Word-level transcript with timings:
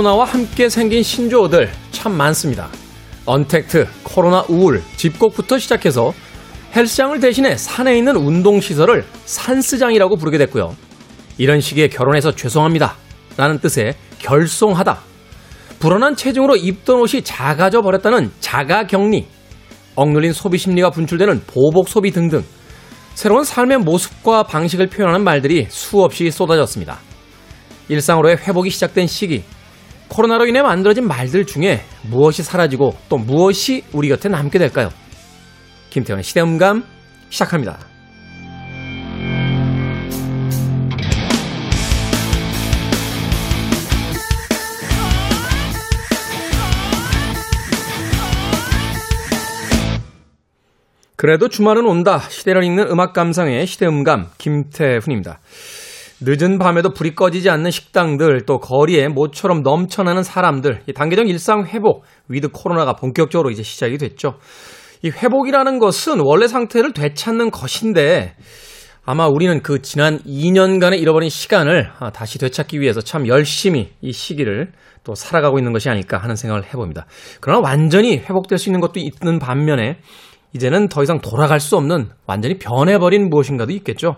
코로나와 0.00 0.24
함께 0.24 0.70
생긴 0.70 1.02
신조어들 1.02 1.70
참 1.90 2.12
많습니다. 2.12 2.70
언택트, 3.26 3.86
코로나 4.02 4.42
우울, 4.48 4.82
집콕부터 4.96 5.58
시작해서 5.58 6.14
헬스장을 6.74 7.20
대신해 7.20 7.54
산에 7.54 7.98
있는 7.98 8.16
운동시설을 8.16 9.04
산스장이라고 9.26 10.16
부르게 10.16 10.38
됐고요. 10.38 10.74
이런 11.36 11.60
시기에 11.60 11.88
결혼해서 11.88 12.34
죄송합니다. 12.34 12.94
라는 13.36 13.58
뜻의 13.58 13.94
결송하다. 14.20 15.00
불어난 15.80 16.16
체중으로 16.16 16.56
입던 16.56 17.00
옷이 17.00 17.20
작아져 17.22 17.82
버렸다는 17.82 18.30
자가 18.40 18.86
격리. 18.86 19.26
억눌린 19.96 20.32
소비 20.32 20.56
심리가 20.56 20.88
분출되는 20.88 21.42
보복 21.46 21.90
소비 21.90 22.10
등등. 22.10 22.42
새로운 23.14 23.44
삶의 23.44 23.78
모습과 23.80 24.44
방식을 24.44 24.86
표현하는 24.86 25.22
말들이 25.22 25.66
수없이 25.68 26.30
쏟아졌습니다. 26.30 27.00
일상으로의 27.90 28.38
회복이 28.38 28.70
시작된 28.70 29.06
시기. 29.06 29.42
코로나로 30.10 30.46
인해 30.46 30.60
만들어진 30.60 31.06
말들 31.06 31.46
중에 31.46 31.82
무엇이 32.02 32.42
사라지고 32.42 32.96
또 33.08 33.16
무엇이 33.16 33.84
우리 33.92 34.08
곁에 34.08 34.28
남게 34.28 34.58
될까요? 34.58 34.90
김태원의 35.90 36.24
시대음감 36.24 36.84
시작합니다. 37.30 37.78
그래도 51.16 51.48
주말은 51.48 51.84
온다. 51.86 52.18
시대를 52.18 52.64
읽는 52.64 52.90
음악 52.90 53.12
감상의 53.12 53.66
시대음감 53.66 54.28
김태훈입니다. 54.38 55.38
늦은 56.22 56.58
밤에도 56.58 56.92
불이 56.92 57.14
꺼지지 57.14 57.48
않는 57.48 57.70
식당들, 57.70 58.44
또 58.44 58.58
거리에 58.58 59.08
모처럼 59.08 59.62
넘쳐나는 59.62 60.22
사람들, 60.22 60.82
이 60.86 60.92
단계적 60.92 61.28
일상 61.28 61.64
회복, 61.64 62.04
with 62.28 62.48
코로나가 62.48 62.94
본격적으로 62.94 63.50
이제 63.50 63.62
시작이 63.62 63.96
됐죠. 63.96 64.34
이 65.02 65.08
회복이라는 65.08 65.78
것은 65.78 66.20
원래 66.20 66.46
상태를 66.46 66.92
되찾는 66.92 67.50
것인데, 67.50 68.34
아마 69.02 69.26
우리는 69.26 69.62
그 69.62 69.80
지난 69.80 70.18
2년간의 70.20 71.00
잃어버린 71.00 71.30
시간을 71.30 71.90
아, 71.98 72.10
다시 72.10 72.38
되찾기 72.38 72.80
위해서 72.80 73.00
참 73.00 73.26
열심히 73.26 73.90
이 74.02 74.12
시기를 74.12 74.72
또 75.04 75.14
살아가고 75.14 75.58
있는 75.58 75.72
것이 75.72 75.88
아닐까 75.88 76.18
하는 76.18 76.36
생각을 76.36 76.64
해봅니다. 76.66 77.06
그러나 77.40 77.60
완전히 77.60 78.18
회복될 78.18 78.58
수 78.58 78.68
있는 78.68 78.80
것도 78.80 79.00
있는 79.00 79.38
반면에 79.38 79.96
이제는 80.52 80.88
더 80.88 81.02
이상 81.02 81.18
돌아갈 81.20 81.60
수 81.60 81.76
없는 81.76 82.10
완전히 82.26 82.58
변해버린 82.58 83.30
무엇인가도 83.30 83.72
있겠죠. 83.72 84.16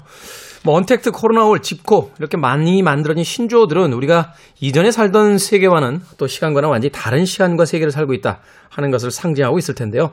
뭐 0.64 0.76
언택트, 0.76 1.10
코로나올, 1.10 1.60
집코 1.60 2.10
이렇게 2.18 2.36
많이 2.36 2.82
만들어진 2.82 3.24
신조어들은 3.24 3.92
우리가 3.92 4.32
이전에 4.60 4.92
살던 4.92 5.38
세계와는 5.38 6.00
또 6.18 6.26
시간과는 6.26 6.68
완전히 6.68 6.92
다른 6.92 7.24
시간과 7.24 7.64
세계를 7.64 7.90
살고 7.90 8.14
있다 8.14 8.40
하는 8.70 8.90
것을 8.90 9.10
상징하고 9.10 9.58
있을 9.58 9.74
텐데요. 9.74 10.12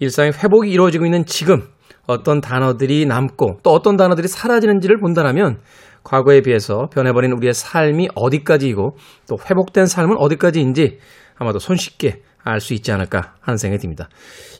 일상의 0.00 0.32
회복이 0.32 0.70
이루어지고 0.70 1.04
있는 1.04 1.24
지금 1.26 1.62
어떤 2.06 2.40
단어들이 2.40 3.06
남고 3.06 3.60
또 3.62 3.70
어떤 3.70 3.96
단어들이 3.96 4.26
사라지는지를 4.28 4.98
본다면 4.98 5.60
과거에 6.02 6.42
비해서 6.42 6.88
변해버린 6.92 7.32
우리의 7.32 7.54
삶이 7.54 8.08
어디까지이고 8.14 8.96
또 9.28 9.36
회복된 9.48 9.86
삶은 9.86 10.16
어디까지인지 10.18 10.98
아마도 11.38 11.58
손쉽게 11.58 12.22
알 12.44 12.60
수 12.60 12.74
있지 12.74 12.92
않을까 12.92 13.34
하는 13.40 13.56
생각이 13.56 13.80
듭니다. 13.80 14.08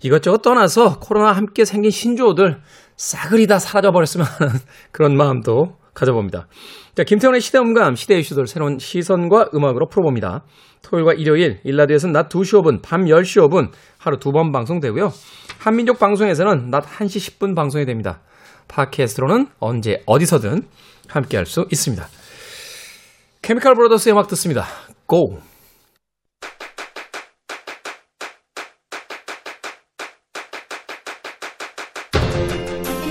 이것저것 0.03 0.39
떠나서 0.39 0.99
코로나와 1.01 1.33
함께 1.33 1.67
생긴 1.67 1.91
신조어들 1.91 2.61
싸그리 2.97 3.47
다 3.47 3.59
사라져버렸으면 3.59 4.27
하는 4.27 4.53
그런 4.93 5.17
마음도 5.17 5.77
가져봅니다. 5.95 6.47
자, 6.97 7.05
김태원의 7.05 7.41
시대음감, 7.41 7.95
시대 7.95 8.19
이슈들 8.19 8.47
새로운 8.47 8.79
시선과 8.79 9.51
음악으로 9.55 9.89
풀어봅니다. 9.89 10.45
토요일과 10.83 11.15
일요일, 11.15 11.61
일라디오에서는 11.65 12.13
낮 12.13 12.29
2시 12.29 12.61
5분, 12.63 12.83
밤 12.83 13.05
10시 13.05 13.49
5분 13.49 13.71
하루 13.99 14.19
두 14.19 14.33
번 14.33 14.53
방송되고요. 14.53 15.11
한민족 15.59 15.99
방송에서는 15.99 16.71
낮 16.71 16.85
1시 16.85 17.39
10분 17.39 17.55
방송이 17.55 17.87
됩니다. 17.87 18.21
podcast로는 18.69 19.49
언제 19.61 20.03
어디서든 20.07 20.63
함께 21.09 21.37
할 21.37 21.47
수 21.47 21.67
있습니다. 21.71 22.07
케미칼 23.43 23.75
브로더스의 23.75 24.13
음악 24.15 24.27
듣습니다. 24.29 24.65
고! 25.07 25.39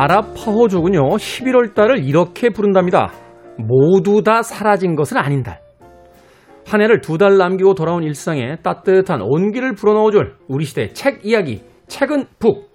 아랍 0.00 0.32
파호족은요, 0.34 1.10
11월 1.10 1.74
달을 1.74 2.02
이렇게 2.02 2.48
부른답니다. 2.48 3.12
모두 3.58 4.22
다 4.22 4.42
사라진 4.42 4.96
것은 4.96 5.18
아닌 5.18 5.42
달. 5.42 5.60
한 6.66 6.80
해를 6.80 7.02
두 7.02 7.18
달 7.18 7.36
남기고 7.36 7.74
돌아온 7.74 8.02
일상에 8.02 8.56
따뜻한 8.62 9.20
온기를 9.20 9.74
불어넣어줄 9.74 10.36
우리 10.48 10.64
시대의 10.64 10.94
책 10.94 11.20
이야기, 11.26 11.62
책은 11.88 12.28
북. 12.38 12.70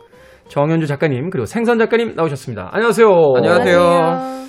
정현주 0.49 0.85
작가님, 0.85 1.31
그리고 1.31 1.47
생선 1.47 1.79
작가님 1.79 2.13
나오셨습니다. 2.15 2.69
안녕하세요. 2.71 3.07
안녕하세요. 3.37 4.45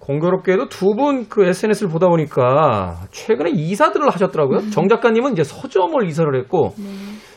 공교롭게도 0.00 0.68
두 0.68 0.96
분 0.96 1.28
그 1.28 1.44
SNS를 1.44 1.88
보다 1.92 2.08
보니까 2.08 3.02
최근에 3.12 3.50
이사들을 3.50 4.10
하셨더라고요. 4.10 4.58
음. 4.58 4.70
정 4.72 4.88
작가님은 4.88 5.30
이제 5.32 5.44
서점을 5.44 6.04
이사를 6.04 6.36
했고, 6.40 6.74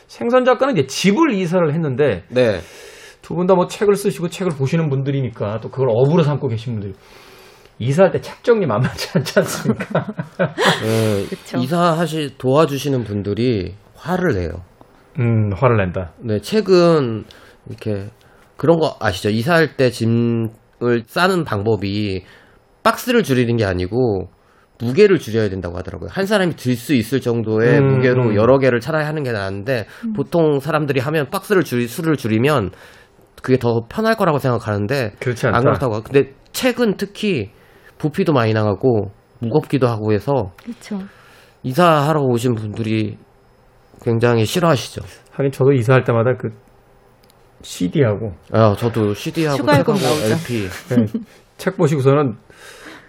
생선 0.08 0.44
작가는 0.44 0.76
이제 0.76 0.88
집을 0.88 1.32
이사를 1.32 1.72
했는데, 1.72 2.24
네. 2.30 2.58
두 3.30 3.36
분 3.36 3.46
다 3.46 3.54
뭐 3.54 3.68
책을 3.68 3.94
쓰시고 3.94 4.28
책을 4.28 4.52
보시는 4.58 4.90
분들이니까 4.90 5.60
또 5.60 5.70
그걸 5.70 5.88
업으로 5.90 6.22
삼고 6.24 6.48
계신 6.48 6.74
분들 6.74 6.94
이사할 7.78 8.10
때 8.10 8.20
책 8.20 8.42
정리 8.42 8.66
만만치 8.66 9.10
않지 9.14 9.38
않습니까? 9.38 10.06
네, 10.82 11.24
그쵸. 11.30 11.58
이사하시 11.58 12.34
도와주시는 12.38 13.04
분들이 13.04 13.74
화를 13.94 14.34
내요. 14.34 14.50
음 15.20 15.52
화를 15.54 15.76
낸다. 15.76 16.12
네, 16.18 16.40
책은 16.40 17.24
이렇게 17.68 18.08
그런 18.56 18.78
거 18.78 18.96
아시죠? 19.00 19.30
이사할 19.30 19.76
때 19.76 19.90
짐을 19.90 21.04
싸는 21.06 21.44
방법이 21.44 22.24
박스를 22.82 23.22
줄이는 23.22 23.56
게 23.56 23.64
아니고 23.64 24.28
무게를 24.82 25.18
줄여야 25.18 25.48
된다고 25.50 25.76
하더라고요. 25.78 26.08
한 26.10 26.24
사람이 26.26 26.56
들 26.56 26.74
수 26.74 26.94
있을 26.94 27.20
정도의 27.20 27.78
음, 27.78 27.94
무게로 27.96 28.30
음. 28.30 28.34
여러 28.34 28.58
개를 28.58 28.80
차라리 28.80 29.04
하는 29.04 29.22
게 29.22 29.30
나은데 29.32 29.86
보통 30.16 30.58
사람들이 30.58 31.00
하면 31.00 31.28
박스를 31.30 31.62
줄이 31.64 31.86
수를 31.86 32.16
줄이면 32.16 32.70
그게 33.42 33.58
더 33.58 33.82
편할 33.88 34.16
거라고 34.16 34.38
생각하는데 34.38 35.12
그렇지 35.20 35.46
않다. 35.46 35.58
안 35.58 35.64
그렇다고. 35.64 36.02
근데 36.02 36.32
책은 36.52 36.96
특히 36.96 37.50
부피도 37.98 38.32
많이 38.32 38.52
나가고 38.52 39.10
무겁기도 39.40 39.86
하고 39.88 40.12
해서 40.12 40.52
그렇죠. 40.62 41.00
이사하러 41.62 42.20
오신 42.22 42.54
분들이 42.54 43.18
굉장히 44.02 44.44
싫어하시죠. 44.44 45.02
하긴 45.32 45.52
저도 45.52 45.72
이사할 45.72 46.04
때마다 46.04 46.32
그 46.38 46.48
CD하고 47.62 48.32
아, 48.52 48.74
저도 48.78 49.12
CD하고 49.14 49.56
책하고 49.58 49.92
나오죠. 49.92 50.24
LP. 50.26 50.68
네, 50.88 51.06
책 51.58 51.76
보시고서는 51.76 52.36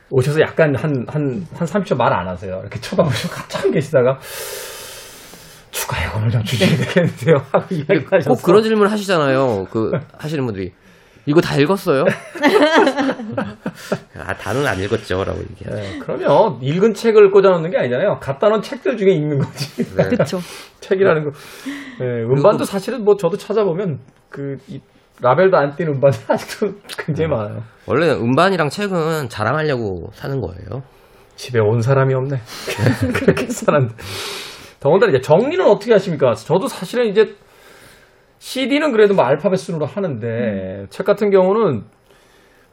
오셔서 0.10 0.42
약간 0.42 0.76
한 0.76 1.06
한 1.08 1.46
한 1.54 1.68
30초 1.68 1.96
말 1.96 2.12
안 2.14 2.28
하세요. 2.28 2.58
이렇게 2.60 2.80
쳐다보시고 2.82 3.34
한참 3.34 3.72
계시다가 3.72 4.20
추가 5.82 6.06
요금을 6.06 6.30
좀 6.30 6.44
주셔야 6.44 6.70
되겠는데요. 6.78 7.38
하고 7.52 7.66
꼭 8.28 8.44
그런 8.44 8.62
질문 8.62 8.86
을 8.86 8.92
하시잖아요. 8.92 9.66
그 9.72 9.92
하시는 10.18 10.46
분들이 10.46 10.72
이거 11.26 11.42
다 11.42 11.56
읽었어요? 11.56 12.06
아, 14.18 14.34
다는 14.36 14.68
안 14.68 14.80
읽었죠 14.80 15.24
라고 15.24 15.40
얘기해요. 15.40 15.76
네, 15.76 16.00
그러면 16.00 16.60
읽은 16.62 16.94
책을 16.94 17.32
꽂아놓는 17.32 17.72
게 17.72 17.78
아니잖아요. 17.78 18.20
갖다 18.20 18.50
놓은 18.50 18.62
책들 18.62 18.98
중에 18.98 19.12
읽는 19.12 19.40
거지. 19.40 19.84
네. 19.96 20.04
그렇죠. 20.10 20.40
책이라는 20.82 21.24
거. 21.26 21.32
예, 22.02 22.24
음반도 22.24 22.64
사실은 22.64 23.04
뭐 23.04 23.16
저도 23.16 23.38
찾아보면 23.38 24.00
그 24.30 24.58
이, 24.68 24.80
라벨도 25.20 25.58
안 25.58 25.76
띄는 25.76 25.96
음반이 25.96 26.16
아직도 26.28 26.74
굉장히 26.98 27.30
많아요. 27.30 27.64
원래 27.88 28.12
음반이랑 28.12 28.70
책은 28.70 29.30
자랑하려고 29.30 30.10
사는 30.14 30.40
거예요. 30.42 30.84
집에 31.36 31.60
온 31.60 31.82
사람이 31.82 32.14
없네. 32.14 32.38
그렇게 33.14 33.48
살았는데. 33.48 33.96
더군다나 34.82 35.12
이제 35.12 35.22
정리는 35.22 35.64
어떻게 35.66 35.94
하십니까? 35.94 36.34
저도 36.34 36.68
사실은 36.68 37.06
이제 37.06 37.36
CD는 38.40 38.92
그래도 38.92 39.14
뭐 39.14 39.24
알파벳 39.24 39.58
순으로 39.60 39.86
하는데 39.86 40.88
책 40.90 41.06
같은 41.06 41.30
경우는 41.30 41.84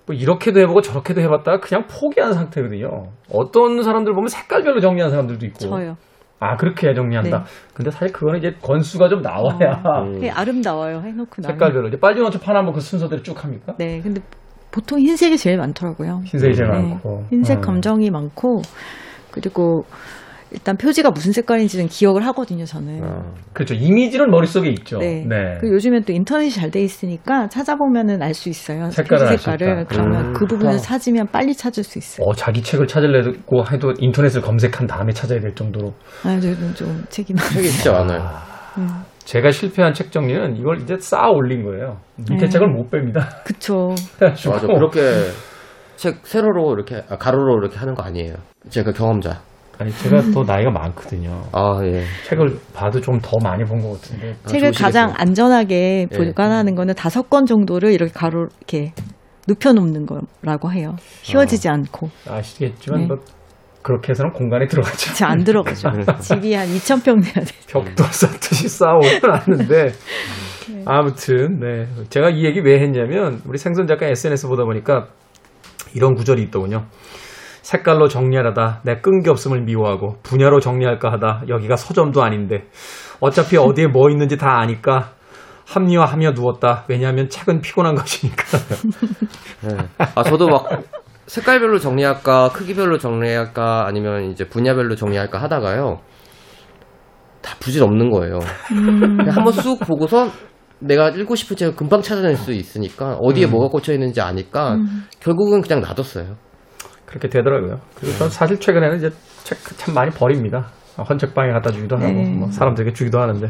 뭐 0.07 0.17
이렇게도 0.17 0.59
해보고 0.61 0.81
저렇게도 0.81 1.21
해봤다가 1.21 1.61
그냥 1.61 1.85
포기한 1.87 2.33
상태거든요. 2.33 2.89
어떤 3.31 3.83
사람들 3.83 4.15
보면 4.15 4.29
색깔별로 4.29 4.81
정리한 4.81 5.11
사람들도 5.11 5.45
있고. 5.47 5.59
저요. 5.59 5.97
아 6.41 6.57
그렇게 6.57 6.95
정리한다. 6.95 7.39
네. 7.41 7.45
근데 7.75 7.91
사실 7.91 8.13
그거는 8.13 8.39
이제 8.39 8.55
건수가 8.63 9.09
좀 9.09 9.21
나와야 9.21 9.83
음. 10.05 10.15
그게 10.15 10.31
아름다워요. 10.31 11.01
해놓고 11.03 11.43
나면. 11.43 11.59
색깔별로 11.59 11.89
이제 11.89 11.99
빨주노초 11.99 12.39
파남보 12.41 12.73
그 12.73 12.81
순서대로 12.81 13.23
쭉 13.23 13.45
합니까? 13.45 13.75
네, 13.79 14.01
근데 14.01 14.23
보통 14.71 14.99
흰색이 15.01 15.37
제일 15.37 15.59
많더라고요. 15.59 16.23
흰색이 16.25 16.55
제일 16.55 16.71
네, 16.71 16.79
많고. 16.79 17.25
흰색 17.31 17.59
음. 17.59 17.61
감정이 17.61 18.11
많고 18.11 18.63
그리고 19.31 19.83
일단 20.51 20.77
표지가 20.77 21.11
무슨 21.11 21.33
색깔인지는 21.33 21.87
기억을 21.89 22.25
하거든요. 22.29 22.65
저는. 22.65 23.01
어. 23.05 23.35
그렇죠. 23.53 23.75
이미지는 23.75 24.31
머릿속에 24.31 24.71
있죠. 24.71 24.99
네. 24.99 25.25
네. 25.29 25.59
그 25.61 25.69
요즘엔 25.73 26.05
또 26.05 26.13
인터넷이 26.13 26.51
잘 26.51 26.71
돼 26.71 26.81
있으니까 26.83 27.49
찾아보면은 27.49 28.23
알 28.23 28.35
수 28.35 28.49
있어요. 28.49 28.91
색깔을 28.91 29.27
표지 29.29 29.43
색깔을. 29.43 29.81
있다. 29.83 29.85
그러면 29.89 30.27
음. 30.27 30.33
그 30.33 30.47
부분을 30.47 30.75
어. 30.75 30.77
찾으면 30.79 31.27
빨리 31.33 31.55
찾을 31.55 31.83
수 31.85 31.99
있어요. 31.99 32.27
어, 32.27 32.33
자기 32.35 32.63
책을 32.63 32.87
찾으려고 32.87 33.65
해도 33.73 33.93
인터넷을 33.99 34.41
검색한 34.43 34.87
다음에 34.87 35.13
찾아야 35.13 35.41
될 35.41 35.55
정도로. 35.55 35.93
아, 36.25 36.39
저는 36.41 36.75
좀 36.75 37.05
책이 37.09 37.35
많아요. 37.35 37.51
책이 37.53 37.69
진짜 37.69 37.93
많아요. 37.93 38.29
음. 38.79 38.89
제가 39.25 39.51
실패한 39.51 39.93
책 39.93 40.11
정리는 40.11 40.57
이걸 40.57 40.81
이제 40.81 40.97
쌓아 40.99 41.29
올린 41.31 41.63
거예요. 41.65 41.99
밑에 42.17 42.37
네. 42.37 42.49
책을 42.49 42.69
못 42.69 42.91
뺍니다. 42.91 43.45
그쵸. 43.45 43.95
맞아. 44.21 44.67
그렇게 44.67 45.01
책 45.97 46.27
세로로 46.27 46.73
이렇게 46.75 47.03
아, 47.11 47.17
가로로 47.17 47.59
이렇게 47.61 47.77
하는 47.77 47.95
거 47.95 48.03
아니에요. 48.03 48.35
제가 48.71 48.93
경험자. 48.93 49.41
아니 49.79 49.93
제가 49.93 50.21
더 50.33 50.43
나이가 50.43 50.71
많거든요. 50.71 51.43
아 51.53 51.81
예. 51.85 52.03
책을 52.29 52.59
봐도 52.75 53.01
좀 53.01 53.19
더 53.21 53.31
많이 53.43 53.63
본 53.65 53.81
것 53.81 53.93
같은데. 54.01 54.31
아, 54.45 54.49
책을 54.49 54.73
좋으시겠어요. 54.73 54.85
가장 54.87 55.13
안전하게 55.17 56.07
예. 56.11 56.17
보관하는 56.17 56.75
거는 56.75 56.95
다섯 56.95 57.31
권 57.31 57.47
정도를 57.47 57.93
이렇게 57.93 58.13
가로 58.13 58.49
이렇게 58.59 58.93
눕혀놓는 59.47 60.07
거라고 60.07 60.73
해요. 60.73 60.97
휘어지지 61.23 61.69
않고. 61.69 62.11
아시겠지만 62.29 63.01
네. 63.03 63.07
뭐 63.07 63.17
그렇게 63.83 64.11
해서는 64.11 64.33
공간에 64.33 64.67
들어가죠. 64.67 65.15
잘안 65.15 65.45
들어가죠. 65.45 65.91
집이 66.21 66.53
한 66.55 66.67
2,000평 66.69 67.23
돼야 67.23 67.45
돼. 67.45 67.53
벽도 67.69 68.03
쌓듯이 68.05 68.69
쌓아올려놨는데 68.69 69.93
아무튼 70.85 71.61
네 71.61 71.87
제가 72.11 72.31
이 72.31 72.45
얘기 72.45 72.61
왜 72.61 72.81
했냐면 72.81 73.41
우리 73.47 73.59
생선 73.59 73.87
작가 73.87 74.07
SNS 74.07 74.49
보다 74.49 74.65
보니까 74.65 75.07
이런 75.95 76.15
구절이 76.15 76.43
있더군요. 76.43 76.85
색깔로 77.69 78.09
정리하다 78.09 78.81
내 78.85 79.01
끈기 79.03 79.29
없음을 79.29 79.61
미워하고 79.61 80.21
분야로 80.23 80.59
정리할까 80.59 81.13
하다 81.13 81.43
여기가 81.49 81.77
서점도 81.77 82.23
아닌데 82.23 82.65
어차피 83.21 83.59
어디에 83.59 83.89
뭐 83.89 84.09
있는지 84.09 84.39
다 84.39 84.59
아니까 84.59 85.11
합리화하며 85.67 86.31
누웠다. 86.31 86.87
왜냐하면 86.89 87.29
책은 87.29 87.61
피곤한 87.61 87.95
것이니까. 87.95 88.43
네. 89.69 89.77
아 89.99 90.23
저도 90.23 90.49
막 90.49 90.67
색깔별로 91.27 91.79
정리할까, 91.79 92.49
크기별로 92.55 92.97
정리할까, 92.97 93.85
아니면 93.87 94.31
이제 94.31 94.49
분야별로 94.49 94.95
정리할까 94.95 95.43
하다가요. 95.43 95.99
다 97.43 97.55
부질 97.61 97.83
없는 97.83 98.11
거예요. 98.11 98.39
그냥 98.69 99.29
한번 99.29 99.53
쑥 99.53 99.79
보고서 99.81 100.31
내가 100.79 101.11
읽고 101.11 101.35
싶은 101.35 101.55
책을 101.55 101.77
금방 101.77 102.01
찾아낼 102.01 102.37
수 102.37 102.55
있으니까 102.55 103.19
어디에 103.21 103.45
음. 103.45 103.51
뭐가 103.51 103.69
꽂혀 103.69 103.93
있는지 103.93 104.23
아니까 104.23 104.79
결국은 105.21 105.61
그냥 105.61 105.83
놔뒀어요. 105.83 106.48
그렇게 107.09 107.29
되더라고요. 107.29 107.81
그리고 107.97 108.17
전 108.19 108.29
사실 108.31 108.59
최근에는 108.61 108.99
이제 108.99 109.11
책 109.45 109.59
참 109.79 109.95
많이 109.95 110.11
버립니다. 110.11 110.69
헌책방에 110.99 111.53
갖다 111.53 111.71
주기도 111.71 111.97
하고 111.97 112.07
네. 112.07 112.29
뭐 112.35 112.51
사람들에게 112.51 112.93
주기도 112.93 113.21
하는데 113.21 113.47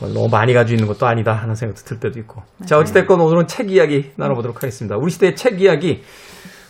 뭐 0.00 0.08
너무 0.12 0.28
많이 0.28 0.52
가지고 0.52 0.74
있는 0.76 0.86
것도 0.86 1.06
아니다 1.06 1.32
하는 1.32 1.54
생각도 1.54 1.82
들 1.84 1.98
때도 1.98 2.18
있고. 2.20 2.42
자 2.66 2.78
어찌됐건 2.78 3.20
오늘은 3.20 3.46
책 3.46 3.70
이야기 3.70 4.10
나눠보도록 4.16 4.56
하겠습니다. 4.58 4.96
우리 5.00 5.10
시대의 5.10 5.36
책 5.36 5.60
이야기 5.60 6.02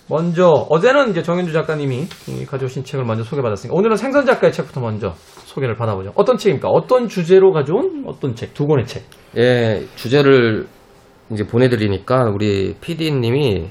먼저 0.09 0.49
어제는 0.70 1.11
이제 1.11 1.23
정현주 1.23 1.53
작가님이 1.53 2.06
이 2.29 2.47
가져오신 2.47 2.85
책을 2.85 3.05
먼저 3.05 3.25
소개받았으니까 3.25 3.76
오늘은 3.76 3.97
생선 3.97 4.25
작가의 4.25 4.53
책부터 4.53 4.81
먼저 4.81 5.12
소개를 5.44 5.75
받아보죠. 5.76 6.12
어떤 6.15 6.38
책입니까? 6.38 6.69
어떤 6.69 7.09
주제로 7.09 7.53
가져온 7.53 8.05
어떤 8.06 8.35
책? 8.35 8.55
두 8.55 8.67
권의 8.67 8.87
책. 8.87 9.03
예, 9.37 9.85
주제를 9.97 10.67
이제 11.31 11.44
보내드리니까 11.44 12.31
우리 12.32 12.75
PD님이 12.81 13.69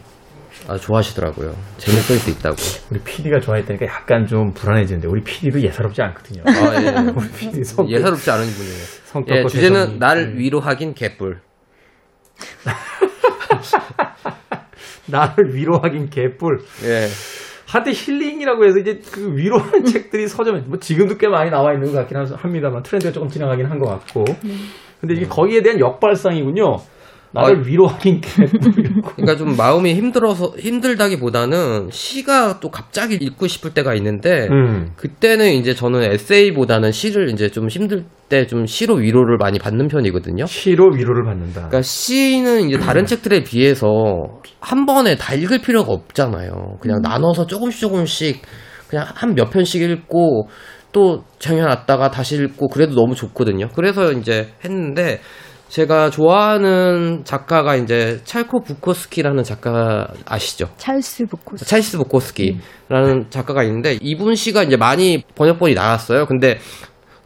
아주 0.67 0.81
좋아하시더라고요. 0.83 1.55
재밌을 1.77 2.17
수 2.17 2.29
있다고. 2.29 2.55
우리 2.91 2.99
PD가 2.99 3.39
좋아했다니까 3.39 3.85
약간 3.85 4.27
좀 4.27 4.53
불안해지는데 4.53 5.07
우리 5.07 5.23
PD도 5.23 5.61
예사롭지 5.61 6.01
않거든요. 6.01 6.43
아, 6.45 6.81
예. 6.81 6.89
우리 7.15 7.29
PD 7.29 7.63
성격, 7.63 7.91
예사롭지 7.91 8.29
않은 8.31 8.45
분이에요. 8.45 8.83
성격과 9.05 9.39
예, 9.41 9.45
주제는 9.47 9.85
대성이- 9.85 9.99
날 9.99 10.33
네. 10.33 10.39
위로하긴 10.39 10.93
개뿔. 10.93 11.39
나를 15.07 15.55
위로하긴 15.55 16.09
개뿔. 16.09 16.59
예. 16.83 17.07
한때 17.65 17.91
힐링이라고 17.93 18.65
해서 18.65 18.79
이제 18.79 19.01
그 19.11 19.35
위로하는 19.35 19.83
책들이 19.85 20.27
서점에 20.27 20.59
뭐 20.61 20.79
지금도 20.79 21.17
꽤 21.17 21.27
많이 21.27 21.49
나와 21.49 21.73
있는 21.73 21.91
것 21.91 21.97
같긴 21.99 22.17
하- 22.17 22.25
합니다만 22.35 22.83
트렌드가 22.83 23.11
조금 23.13 23.29
지나가긴 23.29 23.65
한 23.65 23.79
것 23.79 23.87
같고. 23.87 24.25
근데 24.99 25.13
이게 25.15 25.27
거기에 25.27 25.61
대한 25.61 25.79
역발상이군요. 25.79 26.77
나를 27.31 27.67
위로하긴 27.67 28.21
개뿔. 28.21 29.01
그러니까 29.15 29.35
좀 29.35 29.55
마음이 29.57 29.93
힘들어서 29.95 30.53
힘들다기보다는 30.57 31.89
시가 31.91 32.59
또 32.59 32.69
갑자기 32.69 33.15
읽고 33.15 33.47
싶을 33.47 33.73
때가 33.73 33.93
있는데 33.95 34.47
음. 34.49 34.91
그때는 34.95 35.51
이제 35.53 35.73
저는 35.73 36.01
에세이보다는 36.03 36.91
시를 36.91 37.29
이제 37.29 37.49
좀 37.49 37.67
힘들 37.67 38.03
때 38.29 38.45
좀 38.47 38.65
시로 38.65 38.95
위로를 38.95 39.37
많이 39.37 39.57
받는 39.57 39.87
편이거든요. 39.87 40.45
시로 40.47 40.89
위로를 40.93 41.23
받는다. 41.23 41.53
그러니까 41.67 41.81
시는 41.81 42.67
이제 42.67 42.77
다른 42.77 43.05
책들에 43.05 43.43
비해서 43.43 43.87
한 44.59 44.85
번에 44.85 45.15
다 45.15 45.33
읽을 45.33 45.59
필요가 45.61 45.93
없잖아요. 45.93 46.77
그냥 46.81 46.99
나눠서 47.01 47.47
조금씩 47.47 47.79
조금씩 47.81 48.41
그냥 48.89 49.05
한 49.15 49.33
몇 49.35 49.49
편씩 49.49 49.81
읽고 49.81 50.49
또 50.91 51.23
정해놨다가 51.39 52.09
다시 52.11 52.35
읽고 52.35 52.67
그래도 52.69 52.95
너무 52.95 53.15
좋거든요. 53.15 53.67
그래서 53.75 54.11
이제 54.13 54.49
했는데 54.65 55.19
제가 55.69 56.09
좋아하는 56.09 57.23
작가가 57.25 57.75
이제 57.75 58.21
찰코 58.23 58.61
부코스키라는 58.63 59.43
작가 59.43 60.07
아시죠? 60.25 60.69
찰스 60.77 61.25
부코스. 61.25 61.65
찰스 61.65 61.97
부코스키라는 61.97 63.29
작가가 63.29 63.63
있는데 63.63 63.97
이분 64.01 64.35
시가 64.35 64.63
이제 64.63 64.77
많이 64.77 65.23
번역본이 65.35 65.73
나왔어요. 65.73 66.25
근데 66.25 66.57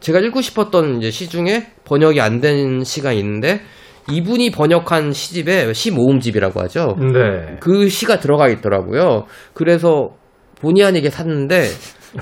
제가 0.00 0.18
읽고 0.18 0.40
싶었던 0.42 0.98
이제 0.98 1.10
시 1.10 1.28
중에 1.28 1.68
번역이 1.84 2.20
안 2.20 2.40
된 2.40 2.82
시가 2.82 3.12
있는데 3.12 3.60
이분이 4.10 4.50
번역한 4.50 5.12
시집에 5.12 5.72
시 5.72 5.92
모음집이라고 5.92 6.60
하죠. 6.62 6.96
네. 6.98 7.56
그 7.60 7.88
시가 7.88 8.18
들어가 8.18 8.48
있더라고요. 8.48 9.26
그래서 9.54 10.10
본의 10.60 10.84
아니게 10.84 11.08
샀는데 11.10 11.68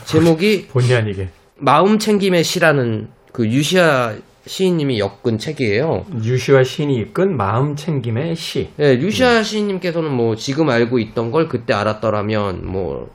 제목이 0.05 0.69
본의 0.73 0.95
아니게. 0.95 1.29
마음 1.57 1.99
챙김의 1.99 2.45
시라는 2.45 3.09
그 3.33 3.47
유시아 3.47 4.15
시인님이 4.47 4.99
엮은 4.99 5.39
책이에요. 5.39 6.05
유시와 6.23 6.63
신이 6.63 6.97
이끈 6.97 7.37
마음 7.37 7.77
챙김의 7.77 8.35
시. 8.37 8.71
네, 8.77 8.95
유시아 8.99 9.43
시인님께서는 9.43 10.11
뭐 10.11 10.35
지금 10.35 10.71
알고 10.71 10.99
있던 10.99 11.31
걸 11.31 11.49
그때 11.49 11.75
알았더라면 11.75 12.67
뭐 12.67 13.09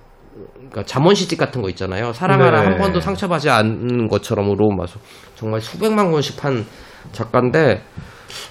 그러니까 0.56 0.84
잠원 0.84 1.16
시집 1.16 1.40
같은 1.40 1.62
거 1.62 1.70
있잖아요. 1.70 2.14
사랑하라 2.14 2.62
네. 2.62 2.68
한 2.68 2.78
번도 2.78 3.00
상처받지 3.00 3.50
않는 3.50 4.08
것처럼으로 4.08 4.70
막 4.72 4.88
정말 5.36 5.62
수백만 5.62 6.12
권씩 6.12 6.38
판 6.38 6.66
작가인데 7.12 7.82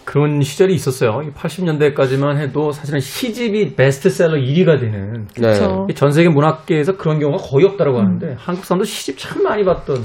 그런 0.05 0.41
시절이 0.41 0.75
있었어요. 0.75 1.21
80년대까지만 1.35 2.39
해도 2.39 2.73
사실은 2.73 3.01
시집이 3.01 3.75
베스트셀러 3.75 4.37
1위가 4.37 4.81
되는 4.81 5.27
네. 5.39 5.95
전 5.95 6.13
세계 6.13 6.29
문학계에서 6.29 6.97
그런 6.97 7.19
경우가 7.19 7.43
거의 7.43 7.65
없다고 7.67 7.99
하는데 7.99 8.35
한국 8.39 8.65
사람도 8.65 8.85
시집 8.85 9.19
참 9.19 9.43
많이 9.43 9.65
봤던 9.65 10.03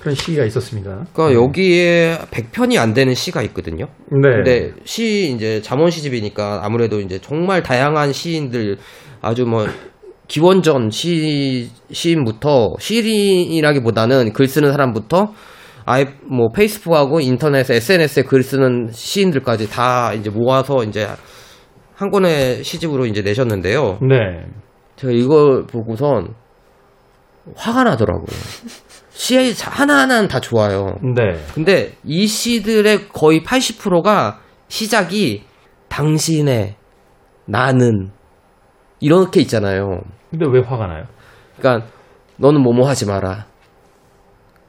그런 0.00 0.14
시기가 0.14 0.44
있었습니다. 0.44 1.06
그러니까 1.12 1.40
여기에 1.40 2.18
100편이 2.30 2.78
안 2.78 2.94
되는 2.94 3.14
시가 3.14 3.42
있거든요. 3.42 3.86
네. 4.10 4.30
근데 4.36 4.72
시 4.84 5.32
이제 5.32 5.60
잠원 5.62 5.90
시집이니까 5.90 6.60
아무래도 6.64 7.00
이제 7.00 7.18
정말 7.18 7.62
다양한 7.62 8.12
시인들 8.12 8.76
아주 9.20 9.44
뭐 9.44 9.66
기원전 10.28 10.90
시 10.90 11.70
시인부터 11.90 12.74
시인이라기보다는 12.78 14.32
글 14.32 14.46
쓰는 14.46 14.70
사람부터 14.72 15.32
아예 15.90 16.04
뭐 16.22 16.50
페이스북하고 16.50 17.18
인터넷 17.20 17.68
SNS에 17.70 18.24
글 18.24 18.42
쓰는 18.42 18.90
시인들까지 18.92 19.70
다 19.70 20.12
이제 20.12 20.28
모아서 20.28 20.84
이제 20.84 21.08
한 21.94 22.10
권의 22.10 22.62
시집으로 22.62 23.06
이제 23.06 23.22
내셨는데요. 23.22 23.98
네. 24.02 24.44
제가 24.96 25.14
이걸 25.14 25.64
보고선 25.64 26.34
화가 27.56 27.84
나더라고요. 27.84 28.26
시 29.08 29.54
하나하나는 29.58 30.28
다 30.28 30.40
좋아요. 30.40 30.98
네. 31.02 31.42
근데 31.54 31.94
이 32.04 32.26
시들의 32.26 33.08
거의 33.08 33.42
80%가 33.42 34.40
시작이 34.68 35.44
당신의 35.88 36.76
나는 37.46 38.10
이렇게 39.00 39.40
있잖아요. 39.40 40.02
근데 40.30 40.44
왜 40.52 40.60
화가 40.60 40.86
나요? 40.86 41.04
그러니까 41.56 41.90
너는 42.36 42.60
뭐뭐 42.60 42.86
하지 42.86 43.06
마라. 43.06 43.46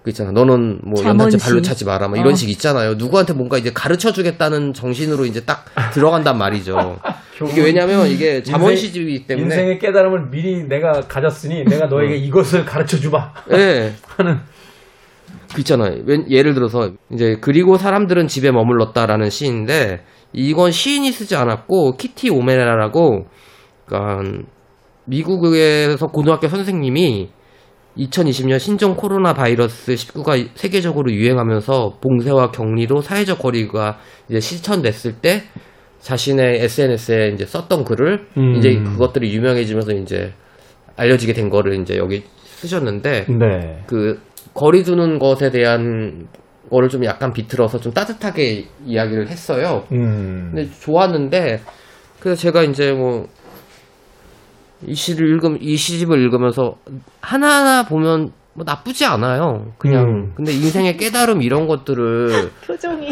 그 0.10 0.12
있잖아. 0.12 0.32
너는 0.32 0.80
뭐 0.84 1.04
연탄재. 1.04 1.38
발로 1.38 1.62
차지 1.62 1.86
마라. 1.86 2.08
뭐 2.08 2.18
이런 2.18 2.34
어. 2.34 2.36
식 2.36 2.50
있잖아요. 2.50 2.96
누구한테 2.96 3.34
뭔가 3.34 3.58
이제 3.58 3.72
가르쳐 3.74 4.12
주겠다는 4.12 4.74
정신으로 4.74 5.25
이제 5.25 5.42
딱 5.46 5.66
들어간단 5.94 6.38
말이죠. 6.38 6.98
이게 7.51 7.63
왜냐면 7.63 8.08
이게 8.08 8.44
잠원 8.44 8.72
인생- 8.72 8.88
시집이기 8.88 9.28
때문에 9.28 9.46
인생의 9.48 9.80
깨달음을 9.80 10.30
미리 10.30 10.68
내가 10.68 11.01
가졌으니 11.08 11.63
내가 11.66 11.86
너에게 11.88 12.16
이것을 12.18 12.66
가르쳐 12.66 12.98
주마 12.98 13.32
예. 13.54 13.94
하는 14.18 14.39
그 15.54 15.62
있잖아요. 15.62 16.01
웬- 16.06 16.30
예를 16.30 16.54
들어서 16.54 16.92
이제 17.13 17.38
그리고 17.39 17.78
사람들은 17.78 18.28
집에 18.28 18.51
머물렀다라는 18.51 19.30
시인데 19.30 20.01
이건 20.34 20.72
시인이 20.72 21.12
쓰지 21.12 21.36
않았고 21.36 21.96
키티 21.98 22.30
오메라라고 22.30 23.25
그러니까 23.86 24.39
미국에서 25.06 26.08
고등학교 26.08 26.48
선생님이 26.48 27.30
2020년 28.00 28.60
신종 28.60 28.96
코로나 28.96 29.34
바이러스 29.34 29.94
19가 29.94 30.48
세계적으로 30.56 31.12
유행하면서 31.12 31.98
봉쇄와 32.01 32.51
격리로 32.51 33.01
사회적 33.01 33.39
거리가 33.39 34.00
이제 34.29 34.39
실천됐을 34.39 35.15
때 35.15 35.44
자신의 36.00 36.62
SNS에 36.63 37.32
이제 37.34 37.46
썼던 37.46 37.84
글을 37.84 38.27
음. 38.38 38.56
이제 38.56 38.79
그것들이 38.79 39.34
유명해지면서 39.34 39.94
이제 39.94 40.34
알려지게 40.96 41.34
된 41.34 41.50
거를 41.50 41.79
이제 41.82 41.98
여기 41.98 42.24
쓰셨는데 42.44 43.25
네. 43.27 43.84
그 43.86 44.22
거리 44.53 44.84
두는 44.84 45.20
것에 45.20 45.50
대한 45.50 46.27
거를 46.70 46.89
좀 46.89 47.03
약간 47.03 47.34
비틀어서 47.34 47.79
좀 47.79 47.94
따뜻하게 47.94 48.65
이야기를 48.86 49.27
했어요. 49.27 49.86
음. 49.91 50.51
근데 50.53 50.70
좋았는데 50.79 51.62
그래서 52.20 52.41
제가 52.41 52.63
이제 52.63 52.91
뭐 52.91 53.27
이 54.86 54.93
시를 54.95 55.36
읽음 55.36 55.57
이 55.62 55.75
시집을 55.75 56.19
읽으면서 56.19 56.75
하나하나 57.21 57.83
보면 57.83 58.31
뭐 58.53 58.63
나쁘지 58.65 59.05
않아요. 59.05 59.67
그냥 59.77 60.05
음. 60.05 60.31
근데 60.36 60.51
인생의 60.53 60.98
깨달음 60.98 61.41
이런 61.41 61.67
것들을 61.67 62.50
표정이. 62.65 63.09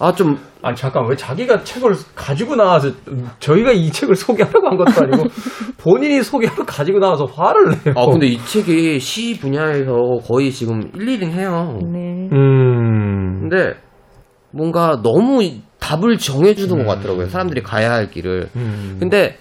아좀 0.00 0.36
아니 0.60 0.76
잠깐 0.76 1.06
왜 1.08 1.14
자기가 1.14 1.62
책을 1.62 1.92
가지고 2.16 2.56
나와서 2.56 2.88
음, 3.08 3.28
저희가 3.38 3.70
이 3.70 3.90
책을 3.92 4.16
소개하려고 4.16 4.66
한 4.68 4.76
것도 4.76 4.90
아니고 5.02 5.28
본인이 5.78 6.20
소개하러 6.22 6.64
가지고 6.66 6.98
나와서 6.98 7.24
화를 7.26 7.68
내요. 7.84 7.94
아 7.96 8.04
근데 8.06 8.26
이 8.26 8.38
책이 8.38 8.98
시 8.98 9.38
분야에서 9.38 9.92
거의 10.26 10.50
지금 10.50 10.90
1, 10.94 11.06
2등 11.06 11.30
해요. 11.30 11.78
네. 11.92 12.28
음. 12.32 13.40
근데 13.48 13.74
뭔가 14.50 15.00
너무 15.02 15.42
이- 15.44 15.62
답을 15.78 16.16
정해주는 16.18 16.84
것 16.84 16.94
같더라고요. 16.96 17.28
사람들이 17.28 17.62
가야 17.62 17.92
할 17.92 18.10
길을. 18.10 18.48
음. 18.56 18.96
근데 18.98 19.36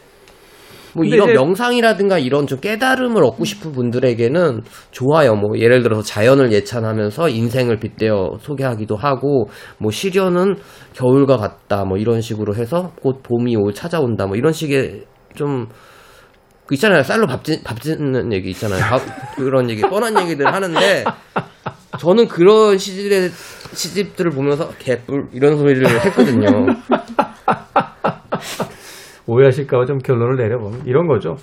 뭐 0.96 1.04
이런 1.06 1.30
이제- 1.30 1.34
명상이라든가 1.34 2.20
이런 2.20 2.46
좀 2.48 2.60
깨달음을 2.60 3.24
얻고 3.24 3.46
싶은 3.46 3.72
분들에게는 3.72 4.62
좋아요. 4.92 5.36
뭐 5.36 5.58
예를 5.58 5.82
들어서 5.84 6.02
자연을 6.02 6.52
예찬하면서 6.52 7.30
인생을 7.30 7.78
빗대어 7.80 8.38
소개하기도 8.40 8.96
하고 8.96 9.50
뭐 9.80 9.92
시련은 9.92 10.56
겨울과 10.94 11.38
같다. 11.38 11.86
뭐 11.86 11.98
이런 11.98 12.22
식으로 12.22 12.56
해서 12.56 12.92
곧 13.02 13.24
봄이 13.24 13.56
올 13.56 13.74
찾아온다. 13.74 14.28
뭐 14.28 14.36
이런 14.36 14.54
식의 14.54 15.04
좀그 15.36 16.74
있잖아요. 16.74 17.02
쌀로 17.04 17.26
밥, 17.26 17.44
짓, 17.44 17.64
밥 17.64 17.82
짓는 17.82 18.32
얘기 18.34 18.52
있잖아요. 18.52 18.80
밥- 18.82 19.02
그런 19.36 19.70
얘기, 19.70 19.82
뻔한 19.82 20.20
얘기들 20.22 20.46
하는데, 20.54 21.04
저는 22.00 22.28
그런 22.28 22.78
시집의, 22.78 23.30
시집들을 23.74 24.32
보면서 24.32 24.70
개뿔, 24.78 25.30
이런 25.34 25.58
소리를 25.58 25.84
했거든요. 26.06 26.48
오해하실까봐 29.28 29.86
좀 29.86 29.98
결론을 30.00 30.36
내려보면 30.38 30.82
이런 30.86 31.08
거죠. 31.08 31.36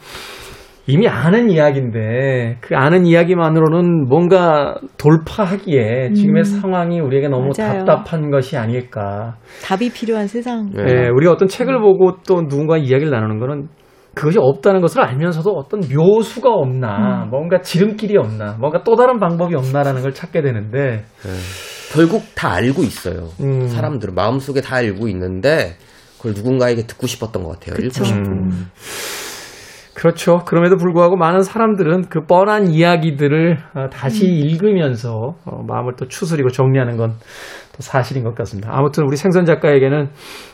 이미 0.87 1.07
아는 1.07 1.51
이야기인데 1.51 2.57
그 2.61 2.75
아는 2.75 3.07
이야기만으로는 3.07 4.09
뭔가 4.09 4.77
돌파하기에 4.99 6.13
지금의 6.15 6.45
상황이 6.45 6.99
우리에게 7.01 7.29
너무 7.29 7.51
맞아요. 7.57 7.85
답답한 7.85 8.31
것이 8.31 8.57
아닐까. 8.57 9.37
답이 9.63 9.93
필요한 9.93 10.27
세상. 10.27 10.71
네. 10.75 10.83
예, 10.83 11.09
우리가 11.09 11.33
어떤 11.33 11.47
책을 11.47 11.81
보고 11.81 12.17
또 12.27 12.49
누군가 12.49 12.77
이야기를 12.77 13.11
나누는 13.11 13.39
거는 13.39 13.69
그것이 14.15 14.39
없다는 14.41 14.81
것을 14.81 15.03
알면서도 15.03 15.51
어떤 15.53 15.81
묘수가 15.81 16.51
없나, 16.51 17.29
뭔가 17.31 17.61
지름길이 17.61 18.17
없나, 18.17 18.57
뭔가 18.59 18.83
또 18.83 18.97
다른 18.97 19.21
방법이 19.21 19.55
없나라는 19.55 20.03
걸 20.03 20.13
찾게 20.13 20.43
되는데, 20.43 21.05
결국 21.95 22.23
다 22.35 22.53
알고 22.55 22.83
있어요. 22.83 23.29
음. 23.41 23.69
사람들은 23.69 24.17
마음속에 24.17 24.61
다 24.63 24.77
알고 24.77 25.07
있는데, 25.09 25.77
그걸 26.21 26.35
누군가에게 26.35 26.87
듣고 26.87 27.07
싶었던 27.07 27.43
것 27.43 27.59
같아요. 27.59 27.77
그쵸. 27.77 27.87
읽고 27.87 28.05
싶고. 28.05 28.31
음. 28.31 28.71
그렇죠. 29.95 30.39
그럼에도 30.47 30.77
불구하고 30.77 31.17
많은 31.17 31.43
사람들은 31.43 32.09
그 32.09 32.25
뻔한 32.25 32.71
이야기들을 32.71 33.59
어, 33.75 33.89
다시 33.91 34.27
읽으면서 34.27 35.35
어, 35.45 35.63
마음을 35.67 35.95
또 35.97 36.07
추스리고 36.09 36.51
정리하는 36.51 36.97
건 36.97 37.17
또 37.81 37.83
사실인 37.83 38.25
것 38.25 38.35
같습니다. 38.35 38.71
아무튼 38.73 39.05
우리 39.05 39.17
생선 39.17 39.47
작가에게는 39.47 40.11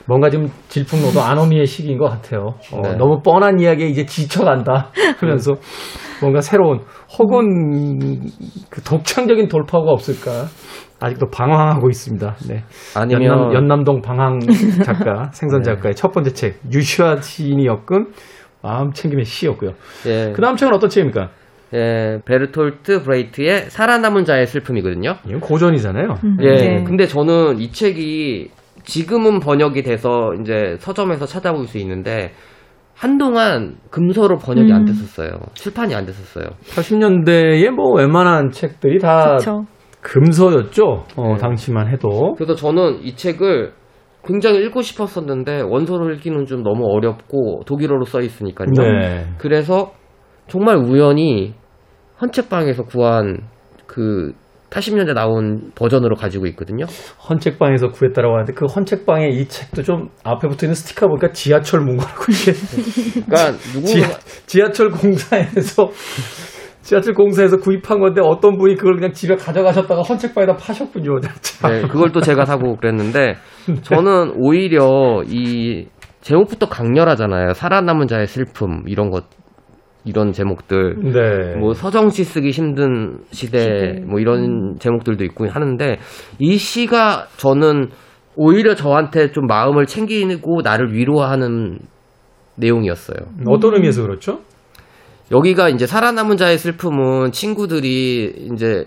뭔가 0.07 0.31
좀 0.31 0.49
질풍노도 0.69 1.21
아노미의 1.23 1.67
시기인 1.67 1.99
것 1.99 2.09
같아요. 2.09 2.55
어, 2.73 2.83
네. 2.83 2.95
너무 2.97 3.21
뻔한 3.23 3.59
이야기에 3.59 3.89
이제 3.89 4.07
지쳐간다 4.07 4.93
하면서 5.19 5.53
뭔가 6.21 6.41
새로운 6.41 6.81
혹은 7.19 8.21
그 8.71 8.81
독창적인 8.83 9.49
돌파구가 9.49 9.93
없을까 9.93 10.47
아직도 11.07 11.31
방황하고 11.31 11.89
있습니다. 11.89 12.37
네. 12.49 12.65
아니면, 12.95 13.25
연남, 13.25 13.55
연남동 13.55 14.03
방황 14.03 14.41
작가, 14.85 15.31
생선 15.33 15.63
작가의 15.63 15.95
첫 15.95 16.13
번째 16.13 16.31
책, 16.33 16.61
류시화 16.73 17.17
시인이 17.17 17.65
엮은 17.67 18.09
마음 18.63 18.93
챙김의 18.93 19.25
시였고요. 19.25 19.73
예, 20.07 20.33
그 20.35 20.43
다음 20.43 20.57
책은 20.57 20.75
어떤 20.75 20.91
책입니까? 20.91 21.31
예, 21.75 22.19
베르톨트 22.25 23.03
브레히트의 23.03 23.71
살아남은 23.71 24.25
자의 24.25 24.47
슬픔이거든요. 24.47 25.17
이건 25.27 25.41
고전이잖아요. 25.41 26.15
음, 26.25 26.37
예, 26.43 26.51
네. 26.57 26.85
근데 26.85 27.07
저는 27.07 27.59
이 27.59 27.71
책이 27.71 28.51
지금은 28.85 29.41
번역이 29.41 29.83
돼서 29.83 30.33
이제 30.41 30.77
서점에서 30.79 31.27
찾아볼 31.27 31.67
수 31.67 31.79
있는데, 31.79 32.33
한동안 32.95 33.77
금서로 33.91 34.39
번역이 34.39 34.73
안 34.73 34.83
음. 34.83 34.85
됐었어요. 34.87 35.39
출판이 35.53 35.95
안 35.95 36.07
됐었어요. 36.07 36.47
80년대에 36.71 37.71
뭐 37.71 37.93
웬만한 37.93 38.51
책들이 38.53 38.99
다 38.99 39.25
그렇죠. 39.27 39.67
금서였죠. 40.07 41.05
어, 41.17 41.33
네. 41.33 41.37
당시만 41.37 41.89
해도. 41.89 42.35
그래서 42.37 42.55
저는 42.55 43.01
이 43.03 43.17
책을 43.17 43.73
굉장히 44.25 44.65
읽고 44.65 44.83
싶었었는데 44.83 45.63
원서로 45.63 46.13
읽기는 46.15 46.47
좀 46.47 46.63
너무 46.63 46.87
어렵고 46.87 47.63
독일어로 47.67 48.05
써 48.05 48.21
있으니까요. 48.21 48.69
네. 48.71 49.27
그래서 49.39 49.93
정말 50.49 50.77
우연히 50.77 51.55
헌책방에서 52.21 52.85
구한 52.85 53.49
그 53.87 54.33
80년대 54.71 55.15
나온 55.15 55.71
버전으로 55.75 56.17
가지고 56.17 56.47
있거든요. 56.49 56.87
헌책방에서 57.29 57.89
구했다라고 57.89 58.35
하는데 58.35 58.53
그 58.53 58.67
헌책방에 58.67 59.29
이 59.29 59.47
책도 59.47 59.83
좀 59.83 60.09
앞에 60.25 60.49
붙어 60.49 60.67
있는 60.67 60.75
스티커 60.75 61.07
보니까 61.09 61.31
지하철 61.33 61.81
문고라고 61.81 62.25
이게 62.31 62.53
그러니까 63.27 63.59
지하, 63.59 63.73
누군가 63.73 64.19
지하 64.47 64.71
철 64.71 64.91
공사에서 64.91 65.91
지하철 66.87 67.15
공사에서 67.15 67.57
구입한 67.57 67.99
건데 67.99 68.21
어떤 68.23 68.57
분이 68.57 68.77
그걸 68.77 68.95
그냥 68.95 69.11
집에 69.13 69.35
가져가셨다가 69.35 70.03
헌책방에다 70.03 70.55
파셨군요. 70.55 71.19
참. 71.41 71.73
네, 71.73 71.83
그걸 71.89 72.13
또 72.13 72.21
제가 72.21 72.45
사고 72.45 72.77
그랬는데 72.77 73.35
저는 73.83 74.35
오히려 74.37 75.25
이 75.27 75.89
제목부터 76.21 76.69
강렬하잖아요. 76.69 77.55
살아남은 77.55 78.07
자의 78.07 78.29
슬픔 78.29 78.85
이런 78.87 79.11
것 79.11 79.25
이런 80.05 80.31
제목들 80.31 80.95
네. 81.13 81.57
뭐 81.59 81.75
서정 81.75 82.11
시 82.11 82.23
쓰기 82.23 82.51
힘든 82.51 83.19
시대 83.33 83.59
시대. 83.59 84.01
뭐 84.07 84.21
이런 84.21 84.77
제목들도 84.79 85.25
있고 85.25 85.49
하는데 85.49 85.99
이 86.39 86.57
시가 86.57 87.27
저는 87.37 87.89
오히려 88.37 88.77
저한테 88.77 89.33
좀 89.33 89.47
마음을 89.49 89.87
챙기고 89.87 90.61
나를 90.63 90.93
위로하는 90.93 91.81
내용이었어요. 92.55 93.27
어떤 93.49 93.75
의미에서 93.75 94.03
그렇죠? 94.03 94.39
여기가 95.33 95.69
이제 95.71 95.87
살아남은 95.87 96.37
자의 96.37 96.59
슬픔은 96.59 97.33
친구들이 97.33 98.51
이제 98.53 98.85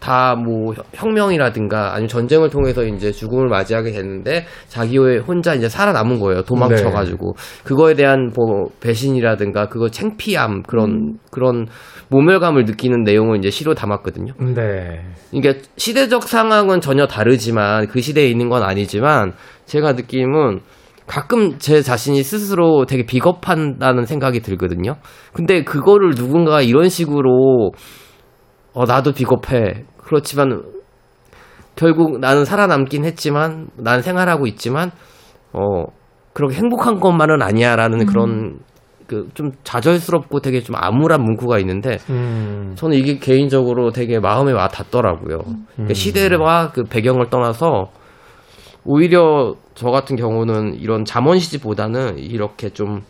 다 0.00 0.36
뭐 0.36 0.74
혁명이라든가 0.94 1.92
아니면 1.94 2.08
전쟁을 2.08 2.50
통해서 2.50 2.84
이제 2.84 3.10
죽음을 3.10 3.48
맞이하게 3.48 3.90
됐는데 3.90 4.46
자기 4.68 4.96
혼자 4.98 5.54
이제 5.54 5.68
살아남은 5.68 6.20
거예요. 6.20 6.42
도망쳐가지고 6.42 7.34
그거에 7.64 7.94
대한 7.94 8.32
뭐 8.36 8.68
배신이라든가 8.80 9.68
그거 9.68 9.88
창피함 9.88 10.62
그런 10.62 11.18
그런 11.32 11.66
모멸감을 12.10 12.64
느끼는 12.64 13.02
내용을 13.02 13.38
이제 13.38 13.50
시로 13.50 13.74
담았거든요. 13.74 14.34
네. 14.54 15.00
이게 15.32 15.60
시대적 15.76 16.22
상황은 16.22 16.80
전혀 16.80 17.06
다르지만 17.06 17.88
그 17.88 18.00
시대에 18.00 18.28
있는 18.28 18.48
건 18.48 18.62
아니지만 18.62 19.32
제가 19.66 19.92
느낌은 19.94 20.60
가끔 21.08 21.58
제 21.58 21.82
자신이 21.82 22.22
스스로 22.22 22.86
되게 22.86 23.04
비겁한다는 23.04 24.04
생각이 24.06 24.40
들거든요. 24.40 24.96
근데 25.32 25.64
그거를 25.64 26.14
누군가 26.14 26.60
이런 26.60 26.88
식으로 26.88 27.72
어 28.74 28.84
나도 28.84 29.12
비겁해. 29.12 29.84
그렇지만 29.96 30.62
결국 31.74 32.20
나는 32.20 32.44
살아남긴 32.44 33.04
했지만 33.04 33.68
난 33.76 34.02
생활하고 34.02 34.46
있지만 34.46 34.90
어 35.52 35.84
그렇게 36.32 36.56
행복한 36.56 37.00
것만은 37.00 37.42
아니야라는 37.42 38.06
그런 38.06 38.60
그 39.08 39.26
좀 39.34 39.50
좌절스럽고 39.64 40.40
되게 40.40 40.60
좀 40.60 40.76
암울한 40.76 41.22
문구가 41.22 41.58
있는데 41.60 41.96
음. 42.10 42.72
저는 42.76 42.96
이게 42.96 43.18
개인적으로 43.18 43.90
되게 43.90 44.20
마음에 44.20 44.52
와 44.52 44.68
닿더라고요. 44.68 45.38
그러니까 45.72 45.94
시대와 45.94 46.72
그 46.72 46.84
배경을 46.84 47.30
떠나서 47.30 47.90
오히려 48.90 49.54
저 49.74 49.90
같은 49.90 50.16
경우는 50.16 50.76
이런 50.80 51.04
잠원 51.04 51.38
시집보다는 51.38 52.18
이렇게 52.18 52.70
좀 52.70 53.02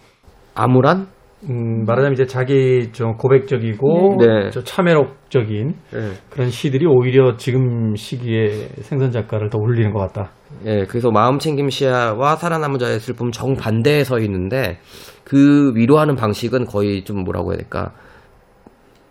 암울한 0.57 1.07
음, 1.49 1.85
말하자면 1.87 2.15
이제 2.15 2.27
자기 2.27 2.91
좀 2.91 3.17
고백적이고 3.17 4.17
네. 4.19 4.51
저 4.51 4.65
참회록적인 4.65 5.75
예. 5.95 5.99
그런 6.31 6.51
시들이 6.51 6.85
오히려 6.85 7.37
지금 7.37 7.95
시기에 7.95 8.71
생선 8.81 9.13
작가를 9.13 9.51
더 9.51 9.59
울리는 9.59 9.93
것 9.93 10.01
같다. 10.01 10.33
예, 10.67 10.85
그래서 10.89 11.13
마음 11.13 11.39
챙김 11.39 11.71
시야와 11.71 12.35
살아남은 12.35 12.81
자의 12.81 12.99
슬픔 12.99 13.31
정 13.31 13.55
반대에 13.55 14.03
서 14.03 14.19
있는데 14.19 14.81
그 15.23 15.71
위로하는 15.77 16.17
방식은 16.17 16.65
거의 16.65 17.05
좀 17.05 17.23
뭐라고 17.23 17.53
해야 17.53 17.59
될까 17.59 17.93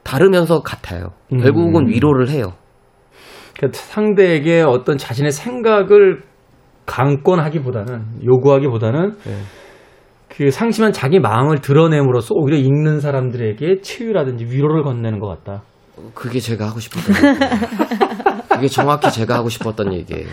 다르면서 0.03 0.59
같아요. 0.63 1.13
음. 1.31 1.37
결국은 1.37 1.87
위로를 1.87 2.27
해요. 2.27 2.51
그러니까 3.55 3.79
상대에게 3.79 4.63
어떤 4.67 4.97
자신의 4.97 5.31
생각을 5.31 6.23
강권하기보다는 6.87 8.23
요구하기보다는 8.25 9.17
네. 9.23 9.37
그 10.29 10.49
상심한 10.49 10.91
자기 10.91 11.19
마음을 11.19 11.61
드러냄으로써 11.61 12.33
오히려 12.33 12.57
읽는 12.57 12.99
사람들에게 12.99 13.81
치유라든지 13.81 14.45
위로를 14.45 14.83
건네는 14.83 15.19
것 15.19 15.27
같다. 15.27 15.61
그게 16.13 16.39
제가 16.39 16.67
하고 16.67 16.79
싶었던. 16.79 17.15
그게 18.49 18.67
정확히 18.67 19.11
제가 19.11 19.35
하고 19.35 19.49
싶었던 19.49 19.93
얘기예요. 19.93 20.27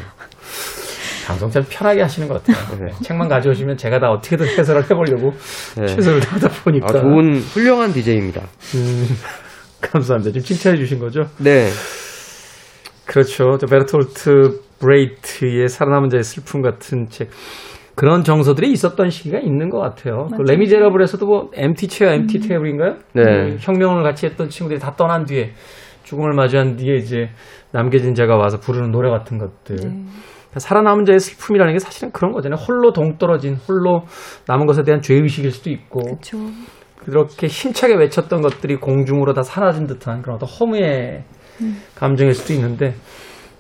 방송 1.26 1.50
참 1.50 1.64
편하게 1.68 2.02
하시는 2.02 2.28
것 2.28 2.44
같아요. 2.44 2.78
네. 2.78 2.92
책만 3.02 3.28
가져오시면 3.28 3.76
제가 3.78 3.98
다 3.98 4.10
어떻게든 4.10 4.46
해설을 4.46 4.84
해보려고 4.84 5.32
네. 5.78 5.86
최선을 5.86 6.20
다하다 6.20 6.48
보니까. 6.62 6.86
아, 6.88 6.92
좋은 6.92 7.38
훌륭한 7.38 7.92
DJ입니다. 7.92 8.42
음, 8.74 9.06
감사합니다. 9.80 10.32
지금 10.32 10.44
칭찬해 10.44 10.76
주신 10.76 10.98
거죠? 10.98 11.24
네. 11.38 11.68
그렇죠. 13.06 13.56
저 13.58 13.66
베르톨트 13.66 14.60
브레히트의 14.84 15.68
살아남은 15.68 16.10
자의 16.10 16.22
슬픔 16.22 16.62
같은 16.62 17.06
책. 17.08 17.30
그런 17.94 18.24
정서들이 18.24 18.70
있었던 18.72 19.08
시기가 19.08 19.38
있는 19.38 19.70
것 19.70 19.78
같아요. 19.78 20.26
그 20.36 20.42
레미제라블에서도 20.42 21.26
뭐 21.26 21.50
MT 21.54 21.88
체어, 21.88 22.12
MT 22.12 22.40
테이블인가요? 22.40 22.96
네. 23.12 23.22
그 23.22 23.56
혁명을 23.60 24.02
같이 24.02 24.26
했던 24.26 24.48
친구들이 24.48 24.80
다 24.80 24.94
떠난 24.96 25.24
뒤에 25.24 25.52
죽음을 26.02 26.32
마주한 26.32 26.76
뒤에 26.76 26.96
이제 26.96 27.30
남겨진 27.72 28.14
자가 28.14 28.36
와서 28.36 28.58
부르는 28.58 28.90
노래 28.90 29.10
같은 29.10 29.38
것들. 29.38 29.76
그러니까 29.76 30.58
살아남은 30.58 31.04
자의 31.04 31.20
슬픔이라는 31.20 31.72
게 31.72 31.78
사실은 31.78 32.10
그런 32.12 32.32
거잖아요. 32.32 32.58
홀로 32.60 32.92
동떨어진, 32.92 33.54
홀로 33.54 34.02
남은 34.48 34.66
것에 34.66 34.82
대한 34.82 35.00
죄의식일 35.00 35.52
수도 35.52 35.70
있고, 35.70 36.02
그렇죠. 36.02 36.38
그렇게 37.04 37.46
힘차게 37.46 37.94
외쳤던 37.96 38.40
것들이 38.40 38.76
공중으로 38.76 39.34
다 39.34 39.42
사라진 39.42 39.86
듯한 39.86 40.22
그런 40.22 40.36
어떤 40.36 40.48
허무의 40.48 41.24
감정일 41.94 42.34
수도 42.34 42.54
있는데 42.54 42.94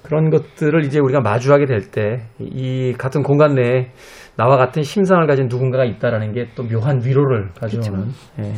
그런 0.04 0.30
것들을 0.30 0.84
이제 0.84 1.00
우리가 1.00 1.20
마주하게 1.20 1.64
될 1.66 1.90
때 1.90 2.20
이 2.38 2.94
같은 2.96 3.22
공간 3.22 3.54
내에 3.54 3.90
나와 4.36 4.56
같은 4.56 4.82
심상을 4.82 5.26
가진 5.26 5.46
누군가가 5.48 5.84
있다라는 5.84 6.32
게 6.32 6.46
또 6.54 6.62
묘한 6.62 7.00
위로를 7.04 7.50
가져오는 7.58 8.08
예. 8.38 8.52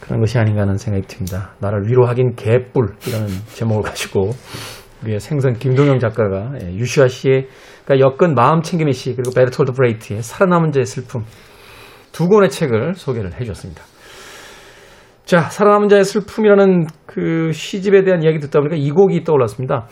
그런 0.00 0.20
것이 0.20 0.38
아닌가 0.38 0.62
하는 0.62 0.76
생각이 0.76 1.06
듭니다. 1.06 1.54
나를 1.60 1.86
위로하긴 1.88 2.34
개뿔이라는 2.34 3.28
제목을 3.54 3.82
가지고 3.82 4.30
우리의 5.02 5.20
생선 5.20 5.54
김동영 5.54 5.98
작가가 5.98 6.52
예, 6.62 6.74
유시아 6.74 7.08
씨의 7.08 7.46
그러니까 7.84 8.10
엮은 8.10 8.34
마음 8.34 8.60
챙김의 8.62 8.92
시 8.92 9.14
그리고 9.14 9.30
베르톨트 9.34 9.72
브레히트의 9.72 10.22
살아남은 10.22 10.72
자의 10.72 10.84
슬픔 10.84 11.24
두 12.12 12.28
권의 12.28 12.50
책을 12.50 12.94
소개를 12.94 13.34
해주셨습니다. 13.34 13.82
자, 15.24 15.40
살아남은 15.40 15.88
자의 15.88 16.04
슬픔이라는 16.04 16.86
그 17.06 17.50
시집에 17.52 18.04
대한 18.04 18.22
이야기 18.22 18.38
듣다 18.40 18.58
보니까 18.60 18.76
이 18.76 18.90
곡이 18.90 19.24
떠올랐습니다. 19.24 19.86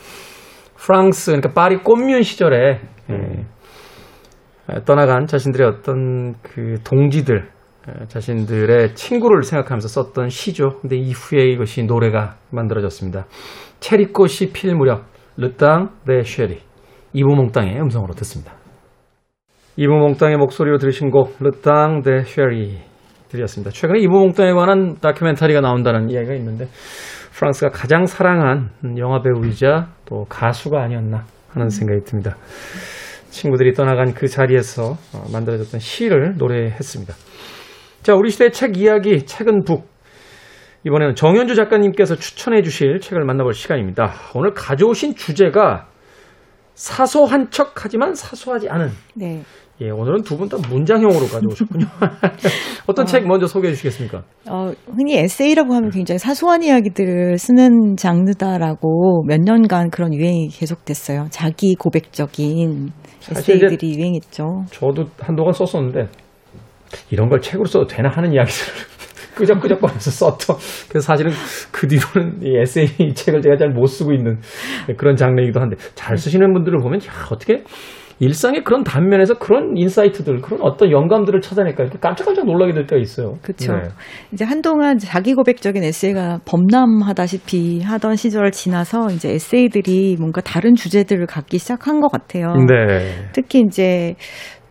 프랑스, 0.84 1.30
그러니까 1.30 1.52
파리 1.52 1.76
코뮌 1.76 2.24
시절에 2.24 2.80
예, 3.10 4.84
떠나간 4.84 5.26
자신들의 5.26 5.68
어떤 5.68 6.34
그 6.42 6.74
동지들, 6.82 7.48
예, 7.88 8.06
자신들의 8.06 8.94
친구를 8.94 9.44
생각하면서 9.44 9.86
썼던 9.86 10.28
시죠. 10.28 10.80
근데 10.80 10.96
이후에 10.96 11.44
이것이 11.52 11.84
노래가 11.84 12.36
만들어졌습니다. 12.50 13.26
체리꽃이 13.78 14.52
필 14.52 14.74
무렵, 14.74 15.04
르땅 15.36 15.90
데 16.06 16.22
쉐리, 16.24 16.58
이보몽땅의 17.12 17.80
음성으로 17.80 18.14
듣습니다. 18.14 18.52
이보몽땅의 19.76 20.36
목소리로 20.36 20.78
들으신 20.78 21.10
곡 21.10 21.36
르땅 21.38 22.02
데 22.02 22.24
쉐리 22.24 22.78
들이었습니다. 23.28 23.70
최근에 23.70 24.00
이보몽땅에 24.00 24.52
관한 24.52 24.96
다큐멘터리가 25.00 25.60
나온다는 25.60 26.10
이야기가 26.10 26.34
있는데 26.34 26.66
프랑스가 27.42 27.70
가장 27.70 28.06
사랑한 28.06 28.70
영화 28.98 29.20
배우이자 29.20 29.88
또 30.04 30.24
가수가 30.28 30.80
아니었나 30.80 31.24
하는 31.48 31.70
생각이 31.70 32.04
듭니다. 32.04 32.36
친구들이 33.30 33.72
떠나간 33.72 34.14
그 34.14 34.28
자리에서 34.28 34.92
어, 35.12 35.24
만들어졌던 35.32 35.80
시를 35.80 36.36
노래했습니다. 36.36 37.12
자, 38.04 38.14
우리 38.14 38.30
시대의 38.30 38.52
책 38.52 38.76
이야기, 38.76 39.26
책은 39.26 39.64
북. 39.64 39.90
이번에는 40.84 41.16
정현주 41.16 41.56
작가님께서 41.56 42.14
추천해 42.14 42.62
주실 42.62 43.00
책을 43.00 43.24
만나볼 43.24 43.54
시간입니다. 43.54 44.12
오늘 44.36 44.54
가져오신 44.54 45.16
주제가 45.16 45.88
사소한 46.74 47.50
척 47.50 47.72
하지만 47.84 48.14
사소하지 48.14 48.68
않은 48.68 48.90
네. 49.14 49.42
예, 49.80 49.90
오늘은 49.90 50.22
두 50.22 50.36
분 50.36 50.48
다 50.48 50.56
문장형으로 50.68 51.26
가져오셨군요. 51.26 51.86
어떤 52.86 53.04
책 53.06 53.26
먼저 53.26 53.46
소개해 53.46 53.72
주시겠습니까? 53.74 54.22
어, 54.48 54.70
흔히 54.94 55.16
에세이라고 55.18 55.74
하면 55.74 55.90
굉장히 55.90 56.18
사소한 56.18 56.62
이야기들을 56.62 57.36
쓰는 57.38 57.96
장르다라고 57.96 59.24
몇 59.26 59.40
년간 59.40 59.90
그런 59.90 60.14
유행이 60.14 60.48
계속됐어요. 60.48 61.26
자기 61.30 61.74
고백적인 61.74 62.90
에세이들이 63.30 63.94
유행했죠. 63.98 64.64
저도 64.70 65.06
한동안 65.18 65.52
썼었는데 65.52 66.06
이런 67.10 67.28
걸 67.28 67.40
책으로 67.40 67.64
써도 67.64 67.86
되나 67.86 68.08
하는 68.10 68.32
이야기들을 68.32 68.74
끄적끄적거려서 69.34 70.10
썼죠. 70.10 70.54
그래서 70.88 71.06
사실은 71.06 71.32
그 71.70 71.86
뒤로는 71.88 72.42
이 72.42 72.56
에세이 72.56 73.14
책을 73.14 73.42
제가 73.42 73.56
잘 73.56 73.68
못 73.72 73.86
쓰고 73.86 74.12
있는 74.12 74.38
그런 74.96 75.16
장르이기도 75.16 75.60
한데 75.60 75.76
잘 75.94 76.16
쓰시는 76.16 76.52
분들을 76.52 76.78
보면 76.80 77.00
야 77.00 77.12
어떻게 77.30 77.64
일상의 78.20 78.62
그런 78.62 78.84
단면에서 78.84 79.34
그런 79.34 79.76
insight들, 79.76 80.42
그런 80.42 80.60
어떤 80.62 80.92
영감들을 80.92 81.40
찾아낼까 81.40 81.82
이렇게 81.82 81.98
깜짝깜짝 81.98 82.46
놀라게 82.46 82.72
될 82.72 82.86
때가 82.86 83.00
있어요. 83.00 83.34
그렇죠. 83.42 83.72
네. 83.72 83.88
이제 84.32 84.44
한동안 84.44 84.98
자기 84.98 85.34
고백적인 85.34 85.82
에세이가 85.82 86.40
범람하다시피 86.44 87.82
하던 87.82 88.14
시절을 88.14 88.52
지나서 88.52 89.08
이제 89.10 89.30
에세이들이 89.30 90.18
뭔가 90.20 90.40
다른 90.40 90.76
주제들을 90.76 91.26
갖기 91.26 91.58
시작한 91.58 92.00
것 92.00 92.12
같아요. 92.12 92.54
네. 92.54 93.28
특히 93.32 93.60
이제 93.66 94.14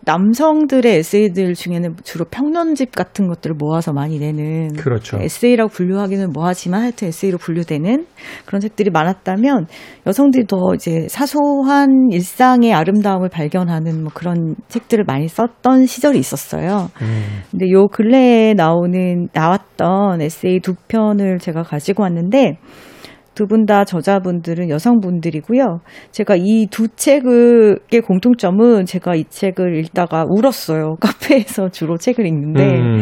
남성들의 0.04 0.96
에세이들 0.96 1.54
중에는 1.54 1.96
주로 2.02 2.24
평론집 2.24 2.92
같은 2.92 3.28
것들을 3.28 3.54
모아서 3.56 3.92
많이 3.92 4.18
내는 4.18 4.72
그렇죠. 4.74 5.18
에세이라고 5.20 5.70
분류하기는 5.70 6.32
뭐하지만 6.32 6.82
하여튼 6.82 7.08
에세이로 7.08 7.38
분류되는 7.38 8.06
그런 8.44 8.60
책들이 8.60 8.90
많았다면 8.90 9.66
여성들이 10.06 10.46
더 10.46 10.74
이제 10.74 11.06
사소한 11.08 12.08
일상의 12.10 12.74
아름다움을 12.74 13.28
발견하는 13.28 14.02
뭐 14.02 14.10
그런 14.12 14.56
책들을 14.68 15.04
많이 15.04 15.28
썼던 15.28 15.86
시절이 15.86 16.18
있었어요. 16.18 16.90
음. 17.00 17.42
근데 17.50 17.70
요 17.70 17.86
근래에 17.86 18.54
나오는 18.54 19.28
나왔던 19.32 20.20
에세이 20.20 20.60
두 20.60 20.74
편을 20.88 21.38
제가 21.38 21.62
가지고 21.62 22.02
왔는데 22.02 22.58
두 23.34 23.46
분 23.46 23.64
다 23.66 23.84
저자분들은 23.84 24.68
여성분들이고요. 24.68 25.80
제가 26.10 26.36
이 26.36 26.66
두 26.70 26.88
책의 26.88 28.00
공통점은 28.06 28.84
제가 28.84 29.14
이 29.14 29.24
책을 29.28 29.76
읽다가 29.78 30.24
울었어요. 30.28 30.96
카페에서 31.00 31.68
주로 31.70 31.96
책을 31.96 32.26
읽는데 32.26 32.64
음. 32.78 33.00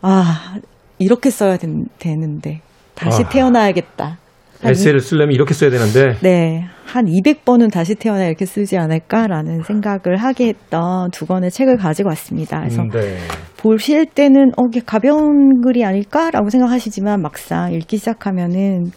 아 0.00 0.54
이렇게 0.98 1.30
써야 1.30 1.56
된- 1.56 1.86
되는데 1.98 2.60
다시 2.94 3.22
아. 3.24 3.28
태어나야겠다. 3.28 4.18
한 4.60 4.70
에세이를 4.70 5.00
쓰려면 5.00 5.32
이렇게 5.34 5.54
써야 5.54 5.70
되는데 5.70 6.14
네, 6.22 6.64
한 6.86 7.06
200번은 7.06 7.72
다시 7.72 7.96
태어나 7.96 8.26
이렇게 8.26 8.46
쓰지 8.46 8.78
않을까라는 8.78 9.62
생각을 9.64 10.16
하게 10.18 10.48
했던 10.48 11.10
두 11.10 11.26
권의 11.26 11.50
책을 11.50 11.78
가지고 11.78 12.10
왔습니다. 12.10 12.60
그래서 12.60 12.82
음, 12.82 12.88
네. 12.90 13.16
보실 13.62 14.06
때는 14.06 14.50
어, 14.56 14.66
이게 14.68 14.80
가벼운 14.84 15.60
글이 15.60 15.84
아닐까라고 15.84 16.50
생각하시지만 16.50 17.22
막상 17.22 17.72
읽기 17.72 17.96
시작하면은 17.96 18.90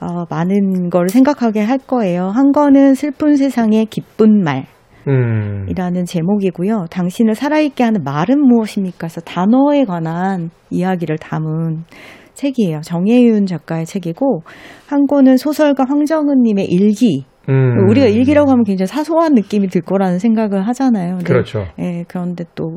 어, 0.00 0.24
많은 0.28 0.90
걸 0.90 1.08
생각하게 1.08 1.60
할 1.60 1.78
거예요. 1.78 2.26
한 2.28 2.50
권은 2.50 2.94
슬픈 2.94 3.36
세상의 3.36 3.86
기쁜 3.86 4.42
말이라는 4.42 4.66
음. 5.06 6.04
제목이고요. 6.04 6.86
당신을 6.90 7.36
살아있게 7.36 7.84
하는 7.84 8.02
말은 8.02 8.40
무엇입니까? 8.40 8.98
그래서 8.98 9.20
단어에 9.20 9.84
관한 9.84 10.50
이야기를 10.70 11.18
담은 11.18 11.84
책이에요. 12.34 12.80
정혜윤 12.80 13.46
작가의 13.46 13.86
책이고 13.86 14.42
한 14.88 15.06
권은 15.06 15.36
소설가 15.36 15.84
황정은님의 15.86 16.66
일기. 16.66 17.26
음. 17.50 17.88
우리가 17.88 18.06
일기라고 18.06 18.50
하면 18.50 18.64
굉장히 18.64 18.86
사소한 18.86 19.34
느낌이 19.34 19.68
들 19.68 19.80
거라는 19.82 20.18
생각을 20.18 20.66
하잖아요. 20.68 21.16
근데 21.16 21.24
그렇죠. 21.24 21.66
예, 21.78 22.04
그런데 22.08 22.44
또 22.54 22.76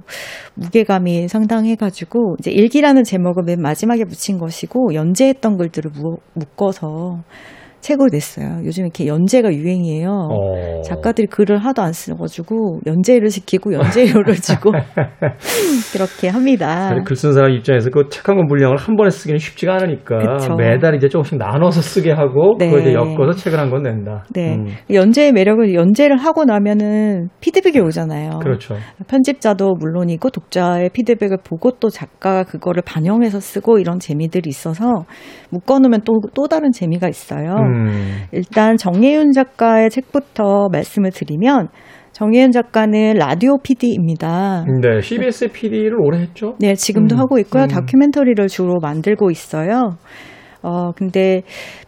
무게감이 0.56 1.28
상당해가지고 1.28 2.36
이제 2.40 2.52
일기라는 2.52 3.04
제목을 3.04 3.44
맨 3.46 3.62
마지막에 3.62 4.04
붙인 4.06 4.38
것이고 4.38 4.94
연재했던 4.94 5.58
글들을 5.58 5.92
무- 5.96 6.18
묶어서 6.34 7.22
책으로 7.84 8.10
냈어요. 8.12 8.62
요즘 8.66 8.86
이렇게 8.86 9.06
연재가 9.06 9.54
유행이에요. 9.54 10.10
어. 10.10 10.82
작가들이 10.82 11.28
글을 11.28 11.58
하도 11.60 11.82
안 11.84 11.94
써가지고 11.94 12.80
연재를 12.88 13.30
시키고 13.30 13.74
연재료를 13.74 14.36
주고 14.36 14.72
그렇게 15.94 16.30
합니다. 16.30 16.96
글 17.06 17.16
쓴 17.16 17.32
사람 17.34 17.52
입장에서 17.52 17.90
그 17.90 18.10
책 18.10 18.28
한 18.30 18.38
권 18.38 18.48
분량을 18.48 18.78
한 18.78 18.96
번에 18.96 19.10
쓰기는 19.10 19.38
쉽지가 19.38 19.74
않으니까 19.76 20.18
그쵸. 20.18 20.56
매달 20.56 20.96
이제 20.96 21.08
조금씩 21.10 21.38
나눠서 21.38 21.82
쓰게 21.82 22.12
하고 22.12 22.56
네. 22.58 22.66
그걸 22.68 22.82
이제 22.82 22.94
엮어서 22.94 23.34
책을 23.38 23.60
한 23.60 23.70
권 23.70 23.84
낸다. 23.84 24.26
네. 24.34 24.56
음, 24.56 24.68
연재의 24.92 25.32
매력은 25.34 25.74
연재를 25.74 26.18
하고 26.18 26.46
나면은 26.46 27.30
피드백이 27.42 27.80
오잖아요. 27.80 28.40
그렇죠. 28.40 28.76
편집자도 29.08 29.76
물론이고 29.80 30.30
독자의 30.30 30.90
피드백을 30.94 31.38
보고 31.44 31.72
또 31.80 31.90
작가가 31.90 32.44
그거를 32.44 32.82
반영해서 32.86 33.40
쓰고 33.40 33.80
이런 33.80 34.00
재미들이 34.00 34.48
있어서 34.50 35.06
묶어놓으면 35.50 36.02
또, 36.06 36.22
또 36.34 36.48
다른 36.48 36.72
재미가 36.72 37.08
있어요. 37.10 37.56
음, 37.56 37.73
일단 38.32 38.78
정예윤 38.78 39.32
작가의 39.32 39.90
책부터 39.90 40.70
말씀을 40.72 41.12
드리면 41.12 41.70
정예윤 42.12 42.52
작가는 42.52 43.14
라디오 43.16 43.58
PD입니다. 43.58 44.66
네, 44.82 45.02
CBS 45.02 45.48
PD를 45.52 45.96
오래 46.00 46.20
했죠. 46.20 46.56
네, 46.60 46.76
지금도 46.76 47.16
음, 47.16 47.20
하고 47.20 47.40
있고요. 47.40 47.64
음. 47.64 47.68
다큐멘터리를 47.68 48.48
주로 48.48 48.80
만들고 48.80 49.32
있어요. 49.32 49.98
어, 50.62 50.92
근데 50.94 51.42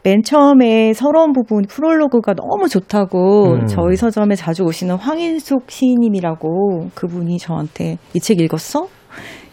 맨 0.03 0.21
처음에 0.23 0.93
서러운 0.93 1.31
부분 1.31 1.63
프롤로그가 1.69 2.33
너무 2.33 2.67
좋다고 2.67 3.53
음. 3.53 3.65
저희 3.67 3.95
서점에 3.95 4.35
자주 4.35 4.63
오시는 4.63 4.95
황인숙 4.95 5.69
시인님이라고 5.71 6.89
그분이 6.95 7.37
저한테 7.37 7.97
이 8.13 8.19
책 8.19 8.41
읽었어? 8.41 8.87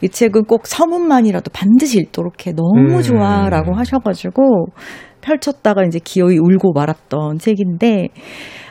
이 0.01 0.09
책은 0.09 0.47
꼭 0.47 0.67
서문만이라도 0.67 1.53
반드시 1.55 1.99
읽도록 1.99 2.47
해. 2.47 2.53
너무 2.53 2.97
음. 2.97 3.03
좋아. 3.03 3.49
라고 3.49 3.75
하셔가지고 3.75 4.67
펼쳤다가 5.23 5.85
이제 5.85 5.99
기어이 6.03 6.39
울고 6.39 6.73
말았던 6.75 7.39
책인데, 7.39 8.09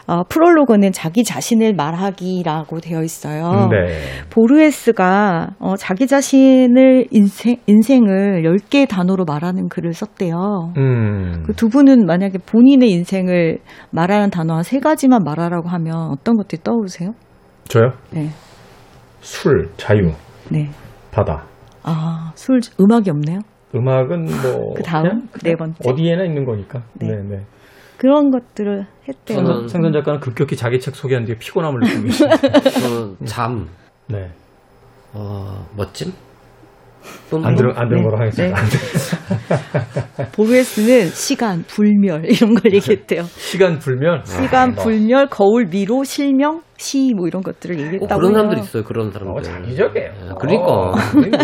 어, 0.07 0.23
프롤로그는 0.27 0.91
자기 0.91 1.23
자신을 1.23 1.73
말하기라고 1.73 2.79
되어 2.81 3.01
있어요. 3.01 3.69
네. 3.69 3.97
보르헤스가 4.29 5.51
어, 5.59 5.75
자기 5.77 6.05
자신을 6.07 7.07
인생, 7.11 7.55
인생을 7.67 8.43
10개의 8.43 8.89
단어로 8.89 9.23
말하는 9.25 9.69
글을 9.69 9.93
썼대요. 9.93 10.73
음. 10.77 11.43
그두 11.45 11.69
분은 11.69 12.05
만약에 12.05 12.39
본인의 12.39 12.89
인생을 12.91 13.59
말하는 13.91 14.31
단어 14.31 14.55
한 14.55 14.63
세 14.63 14.79
가지만 14.79 15.23
말하라고 15.23 15.69
하면 15.69 15.95
어떤 16.11 16.35
것들이 16.35 16.61
떠오르세요? 16.63 17.11
저요? 17.69 17.91
네. 18.11 18.29
술, 19.21 19.69
자유, 19.77 20.11
네. 20.49 20.69
바다. 21.11 21.45
아, 21.83 22.31
술, 22.35 22.59
음악이 22.79 23.09
없네요? 23.11 23.39
음악은 23.73 24.25
뭐 24.41 24.73
그 24.75 24.83
다음, 24.83 25.03
그냥 25.03 25.27
네 25.43 25.55
번째. 25.55 25.89
어디에나 25.89 26.23
있는 26.25 26.45
거니까. 26.45 26.81
네. 26.93 27.07
네, 27.07 27.23
네. 27.23 27.41
그런 27.97 28.31
것들을 28.31 28.85
했대요. 29.07 29.37
저는- 29.39 29.69
생선 29.69 29.93
작가는 29.93 30.19
급격히 30.19 30.55
자기 30.55 30.79
책 30.79 30.95
소개한 30.95 31.25
뒤에 31.25 31.35
피곤함을 31.37 31.79
느끼고. 31.81 32.09
저는 32.81 33.17
잠, 33.25 33.69
네. 34.07 34.29
어, 35.13 35.67
멋짐? 35.75 36.11
안 37.43 37.55
들은 37.55 37.75
안 37.77 37.87
들은 37.89 38.01
네. 38.03 38.09
거로 38.09 38.17
하겠습니다. 38.19 38.61
네. 38.61 39.10
안 39.31 39.39
들은. 40.15 40.31
보르헤스는 40.33 41.07
시간, 41.09 41.63
불멸, 41.67 42.25
이런 42.25 42.53
걸 42.55 42.73
얘기했대요. 42.73 43.23
시간 43.23 43.79
불면 43.79 44.23
시간, 44.25 44.73
뭐. 44.75 44.83
불멸, 44.83 45.27
거울, 45.27 45.65
미로, 45.67 46.03
실명, 46.03 46.61
시, 46.77 47.13
뭐 47.15 47.27
이런 47.27 47.43
것들을 47.43 47.75
어, 47.75 47.79
얘기했다고 47.79 48.19
그런 48.19 48.31
해요. 48.31 48.37
사람들 48.39 48.57
있어요. 48.63 48.83
그런 48.83 49.11
사람들. 49.11 49.39
어, 49.39 49.41
자기적이에요. 49.41 50.07
예, 50.07 50.29
그러니까. 50.39 50.65
어, 50.65 50.93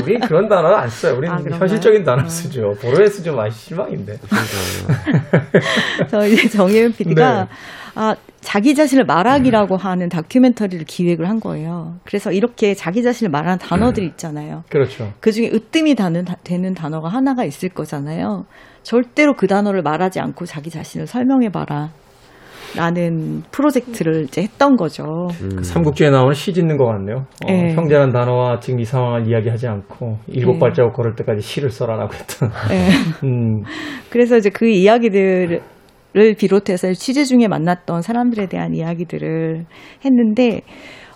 우린 0.03 0.19
그런 0.21 0.47
단어 0.47 0.75
안 0.75 0.87
써요. 0.89 1.15
우린 1.17 1.31
아? 1.31 1.37
현실적인 1.37 2.03
단어 2.03 2.23
어. 2.23 2.27
쓰죠. 2.27 2.71
보로에스 2.81 3.21
좀 3.23 3.39
아시 3.39 3.67
실망인데. 3.67 4.17
저 6.09 6.25
이제 6.27 6.47
정혜윤 6.49 6.93
PD가 6.93 7.43
네. 7.43 7.47
아, 7.99 8.15
자기 8.41 8.75
자신을 8.75 9.05
말하기라고 9.05 9.75
하는 9.75 10.07
다큐멘터리를 10.07 10.85
기획을 10.85 11.27
한 11.27 11.39
거예요. 11.39 11.95
그래서 12.05 12.31
이렇게 12.31 12.75
자기 12.75 13.01
자신을 13.01 13.31
말하는 13.31 13.57
단어들이 13.57 14.05
있잖아요. 14.05 14.63
그렇죠. 14.69 15.11
그 15.19 15.31
중에 15.31 15.49
으뜸이 15.51 15.95
다는, 15.95 16.23
다- 16.23 16.35
되는 16.43 16.75
단어가 16.75 17.09
하나가 17.09 17.43
있을 17.43 17.69
거잖아요. 17.69 18.45
절대로 18.83 19.33
그 19.33 19.47
단어를 19.47 19.81
말하지 19.81 20.19
않고 20.19 20.45
자기 20.45 20.69
자신을 20.69 21.07
설명해봐라. 21.07 21.89
라는 22.75 23.41
프로젝트를 23.51 24.25
이제 24.25 24.41
했던 24.43 24.75
거죠. 24.75 25.29
음. 25.41 25.63
삼국지에 25.63 26.09
나오는 26.11 26.33
시 26.33 26.53
짓는 26.53 26.77
것 26.77 26.85
같네요. 26.85 27.25
어, 27.45 27.47
네. 27.47 27.73
형제라는 27.73 28.11
단어와 28.11 28.59
지금 28.59 28.79
이 28.81 28.85
상황을 28.85 29.27
이야기하지 29.27 29.67
않고 29.67 30.17
일곱 30.27 30.53
네. 30.53 30.59
발자국 30.59 30.93
걸을 30.93 31.15
때까지 31.15 31.41
시를 31.41 31.69
써라라고 31.71 32.13
했던. 32.13 32.49
예. 32.71 32.89
음, 33.25 33.63
그래서 34.09 34.35
이제 34.37 34.49
그 34.49 34.67
이야기들을 34.67 35.61
비롯해서 36.37 36.93
취재 36.93 37.23
중에 37.23 37.47
만났던 37.47 38.01
사람들에 38.01 38.47
대한 38.47 38.73
이야기들을 38.73 39.65
했는데, 40.05 40.61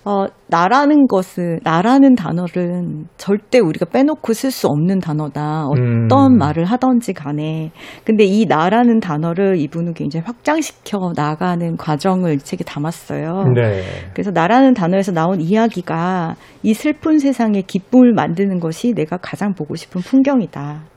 어, 0.03 0.25
나라는 0.47 1.05
것은, 1.07 1.59
나라는 1.63 2.15
단어는 2.15 3.05
절대 3.17 3.59
우리가 3.59 3.85
빼놓고 3.85 4.33
쓸 4.33 4.49
수 4.49 4.67
없는 4.67 4.99
단어다. 4.99 5.67
어떤 5.67 6.33
음. 6.33 6.37
말을 6.39 6.65
하던지 6.65 7.13
간에. 7.13 7.71
근데 8.03 8.23
이 8.23 8.45
나라는 8.47 8.99
단어를 8.99 9.57
이분은 9.59 9.93
굉장히 9.93 10.25
확장시켜 10.25 11.13
나가는 11.15 11.77
과정을 11.77 12.33
이 12.33 12.37
책에 12.39 12.63
담았어요. 12.63 13.43
네. 13.53 13.83
그래서 14.13 14.31
나라는 14.31 14.73
단어에서 14.73 15.11
나온 15.11 15.39
이야기가 15.39 16.35
이 16.63 16.73
슬픈 16.73 17.19
세상에 17.19 17.61
기쁨을 17.61 18.13
만드는 18.13 18.59
것이 18.59 18.93
내가 18.93 19.17
가장 19.17 19.53
보고 19.53 19.75
싶은 19.75 20.01
풍경이다. 20.01 20.90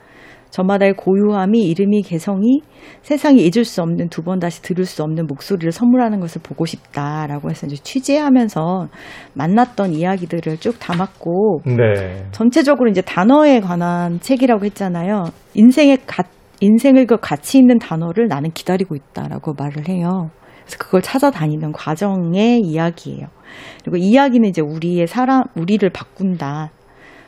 저마다의 0.55 0.95
고요함이 0.95 1.59
이름이 1.59 2.03
개성이 2.03 2.61
세상에 3.03 3.40
잊을 3.40 3.64
수 3.64 3.83
없는 3.83 4.09
두 4.09 4.23
번 4.23 4.38
다시 4.38 4.62
들을 4.62 4.85
수 4.85 5.03
없는 5.03 5.27
목소리를 5.27 5.73
선물하는 5.73 6.21
것을 6.21 6.40
보고 6.43 6.64
싶다라고 6.64 7.51
해서 7.51 7.67
이제 7.67 7.77
취재하면서 7.77 8.87
만났던 9.35 9.93
이야기들을 9.93 10.59
쭉 10.59 10.79
담았고 10.79 11.62
네. 11.67 12.25
전체적으로 12.31 12.88
이제 12.88 13.01
단어에 13.01 13.59
관한 13.61 14.21
책이라고 14.21 14.64
했잖아요. 14.67 15.25
인생의 15.55 15.99
가, 16.07 16.23
인생을 16.61 17.07
그 17.07 17.17
가치 17.21 17.59
있는 17.59 17.79
단어를 17.79 18.29
나는 18.29 18.51
기다리고 18.53 18.95
있다라고 18.95 19.55
말을 19.59 19.88
해요. 19.88 20.31
그래서 20.62 20.79
그걸 20.79 21.03
찾아다니는 21.03 21.73
과정의 21.73 22.61
이야기예요. 22.61 23.27
그리고 23.83 23.97
이야기는 23.97 24.49
이제 24.49 24.62
우리의 24.62 25.09
사람, 25.09 25.43
우리를 25.57 25.87
바꾼다. 25.90 26.71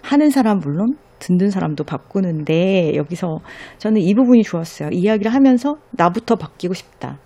하는 0.03 0.31
사람 0.31 0.61
물론 0.61 0.95
듣는 1.19 1.51
사람도 1.51 1.85
바꾸는데 1.85 2.95
여기서 2.97 3.39
저는 3.79 4.01
이 4.01 4.15
부분이 4.15 4.43
좋았어요. 4.43 4.91
이야기를 4.93 5.33
하면서 5.33 5.77
나부터 5.93 6.37
바뀌고 6.37 6.75
싶다. 6.75 7.19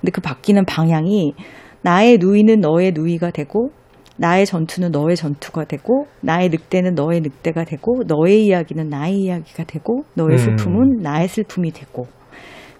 근데 0.00 0.12
그 0.12 0.20
바뀌는 0.20 0.64
방향이 0.64 1.34
나의 1.82 2.18
누이는 2.18 2.60
너의 2.60 2.92
누이가 2.92 3.30
되고 3.30 3.70
나의 4.16 4.46
전투는 4.46 4.90
너의 4.90 5.16
전투가 5.16 5.64
되고 5.64 6.06
나의 6.20 6.48
늑대는 6.48 6.94
너의 6.94 7.20
늑대가 7.20 7.64
되고 7.64 8.02
너의 8.06 8.44
이야기는 8.46 8.88
나의 8.88 9.14
이야기가 9.14 9.64
되고 9.64 10.02
너의 10.14 10.32
음. 10.32 10.38
슬픔은 10.38 11.02
나의 11.02 11.28
슬픔이 11.28 11.70
되고 11.70 12.06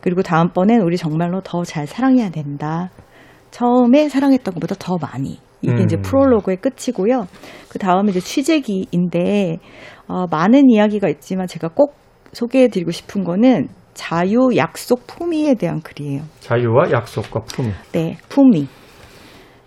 그리고 0.00 0.22
다음번엔 0.22 0.80
우리 0.80 0.96
정말로 0.96 1.40
더 1.40 1.62
잘 1.64 1.86
사랑해야 1.86 2.30
된다. 2.30 2.90
처음에 3.50 4.08
사랑했던 4.08 4.54
것보다 4.54 4.74
더 4.78 4.96
많이. 5.00 5.38
이게 5.62 5.72
음. 5.72 5.80
이제 5.80 5.96
프롤로그의 5.96 6.58
끝이고요. 6.58 7.26
그 7.68 7.78
다음에 7.78 8.10
이제 8.10 8.20
취재기인데 8.20 9.58
어, 10.06 10.26
많은 10.30 10.70
이야기가 10.70 11.08
있지만 11.08 11.46
제가 11.46 11.68
꼭 11.68 11.96
소개해드리고 12.32 12.90
싶은 12.90 13.24
거는 13.24 13.68
자유, 13.94 14.50
약속, 14.56 15.06
품위에 15.06 15.54
대한 15.54 15.80
글이에요. 15.80 16.22
자유와 16.40 16.92
약속과 16.92 17.40
품위. 17.40 17.72
네, 17.92 18.16
품위. 18.28 18.68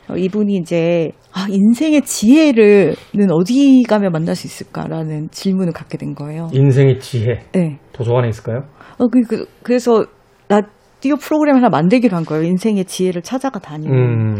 어, 0.10 0.16
이분이 0.16 0.56
이제 0.56 1.12
아, 1.34 1.48
인생의 1.50 2.02
지혜를는 2.02 3.32
어디 3.32 3.84
가면 3.88 4.12
만날 4.12 4.36
수 4.36 4.48
있을까라는 4.48 5.30
질문을 5.32 5.74
갖게 5.74 5.98
된 5.98 6.14
거예요. 6.16 6.50
인생의 6.54 7.00
지혜. 7.00 7.40
네. 7.54 7.80
도서관에 7.94 8.30
있을까요? 8.30 8.64
어, 8.98 9.08
그, 9.08 9.22
그, 9.22 9.46
그래서 9.64 10.06
라디오 10.48 11.16
프로그램 11.18 11.56
하나 11.56 11.70
만들기로 11.70 12.16
한 12.16 12.26
거예요. 12.26 12.44
인생의 12.44 12.86
지혜를 12.86 13.22
찾아가 13.22 13.60
다니는. 13.60 13.94
음, 13.94 14.36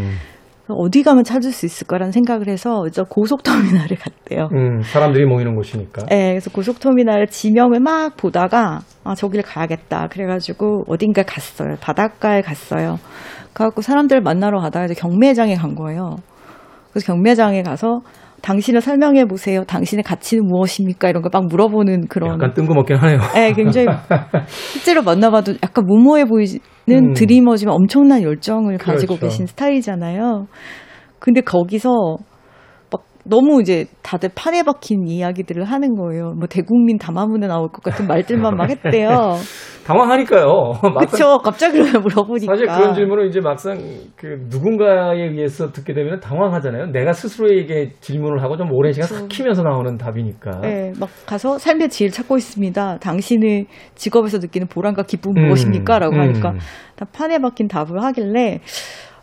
어디 0.68 1.02
가면 1.02 1.24
찾을 1.24 1.50
수 1.50 1.66
있을까라는 1.66 2.12
생각을 2.12 2.48
해서 2.48 2.88
저 2.92 3.04
고속터미널에 3.04 3.96
갔대요. 3.96 4.48
음, 4.52 4.82
사람들이 4.82 5.26
모이는 5.26 5.54
곳이니까. 5.54 6.06
네, 6.06 6.30
그래서 6.30 6.50
고속터미널 6.50 7.26
지명을 7.26 7.80
막 7.80 8.16
보다가 8.16 8.80
아 9.04 9.14
저길 9.14 9.42
가야겠다. 9.42 10.08
그래가지고 10.08 10.84
어딘가 10.86 11.22
갔어요. 11.22 11.76
바닷가에 11.80 12.40
갔어요. 12.40 12.98
그래갖고 13.52 13.82
사람들 13.82 14.20
만나러 14.20 14.60
가다가 14.60 14.86
이제 14.86 14.94
경매장에 14.94 15.56
간 15.56 15.74
거예요. 15.74 16.16
그래서 16.90 17.12
경매장에 17.12 17.62
가서 17.62 18.00
당신을 18.42 18.80
설명해 18.80 19.24
보세요. 19.26 19.64
당신의 19.64 20.02
가치는 20.02 20.44
무엇입니까? 20.46 21.08
이런 21.08 21.22
거 21.22 21.30
막 21.32 21.46
물어보는 21.46 22.08
그런. 22.08 22.34
약간 22.34 22.52
뜬금없긴 22.54 22.96
하네요. 22.96 23.18
네, 23.34 23.52
굉장히 23.52 23.86
실제로 24.46 25.02
만나봐도 25.02 25.54
약간 25.62 25.86
무모해 25.86 26.24
보이는 26.24 26.58
음. 26.90 27.12
드리머지만 27.14 27.74
엄청난 27.74 28.22
열정을 28.22 28.78
가지고 28.78 29.16
그렇죠. 29.16 29.26
계신 29.26 29.46
스타일이잖아요. 29.46 30.46
근데 31.18 31.40
거기서 31.40 31.88
막 31.88 32.31
너무 33.24 33.60
이제 33.60 33.86
다들 34.02 34.30
판에 34.34 34.62
박힌 34.62 35.06
이야기들을 35.06 35.64
하는 35.64 35.94
거예요. 35.94 36.34
뭐 36.38 36.46
대국민 36.48 36.98
담화문에 36.98 37.46
나올 37.46 37.68
것 37.68 37.82
같은 37.82 38.06
말들만 38.06 38.56
막 38.56 38.68
했대요. 38.68 39.34
당황하니까요. 39.86 40.72
그쵸. 41.00 41.38
갑자기 41.38 41.80
물어보니까. 41.80 42.52
사실 42.52 42.66
그런 42.66 42.94
질문을 42.94 43.28
이제 43.28 43.40
막상 43.40 43.76
그 44.16 44.46
누군가에 44.48 45.20
의해서 45.20 45.72
듣게 45.72 45.92
되면 45.92 46.20
당황하잖아요. 46.20 46.86
내가 46.92 47.12
스스로에게 47.12 47.90
질문을 48.00 48.42
하고 48.42 48.56
좀 48.56 48.70
오랜 48.72 48.92
시간 48.92 49.08
그렇죠. 49.08 49.24
삭히면서 49.24 49.62
나오는 49.62 49.96
답이니까. 49.96 50.60
네, 50.60 50.92
막 51.00 51.08
가서 51.26 51.58
삶의 51.58 51.88
지혜를 51.88 52.12
찾고 52.12 52.36
있습니다. 52.36 52.98
당신의 52.98 53.66
직업에서 53.94 54.38
느끼는 54.38 54.68
보람과 54.68 55.02
기쁨은 55.02 55.42
음, 55.42 55.46
무엇입니까? 55.46 55.98
라고 55.98 56.14
음. 56.14 56.20
하니까 56.20 56.54
다 56.94 57.06
판에 57.12 57.38
박힌 57.38 57.66
답을 57.66 58.02
하길래 58.02 58.60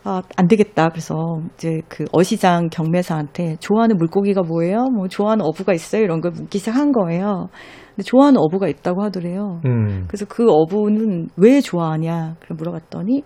아, 0.04 0.22
안 0.38 0.48
되겠다. 0.48 0.90
그래서 0.90 1.16
이제 1.56 1.82
그 1.90 2.06
어시장 2.14 2.70
경매사한테 2.70 3.58
좋아하는 3.60 3.98
물고기가 3.98 4.42
뭐예요? 4.44 4.86
뭐 4.96 5.08
좋아하는 5.08 5.44
어부가 5.46 5.74
있어요? 5.74 6.02
이런 6.04 6.22
걸 6.22 6.32
묻기 6.32 6.58
시작한 6.58 6.92
거예요. 6.92 7.50
근데 7.96 8.04
좋아하는 8.06 8.40
어부가 8.40 8.68
있다고 8.70 9.04
하더래요. 9.04 9.60
음. 9.66 10.06
그래서 10.08 10.26
그 10.26 10.50
어부는 10.50 11.28
왜 11.36 11.60
좋아하냐? 11.60 12.36
그래 12.40 12.56
물어봤더니 12.58 13.24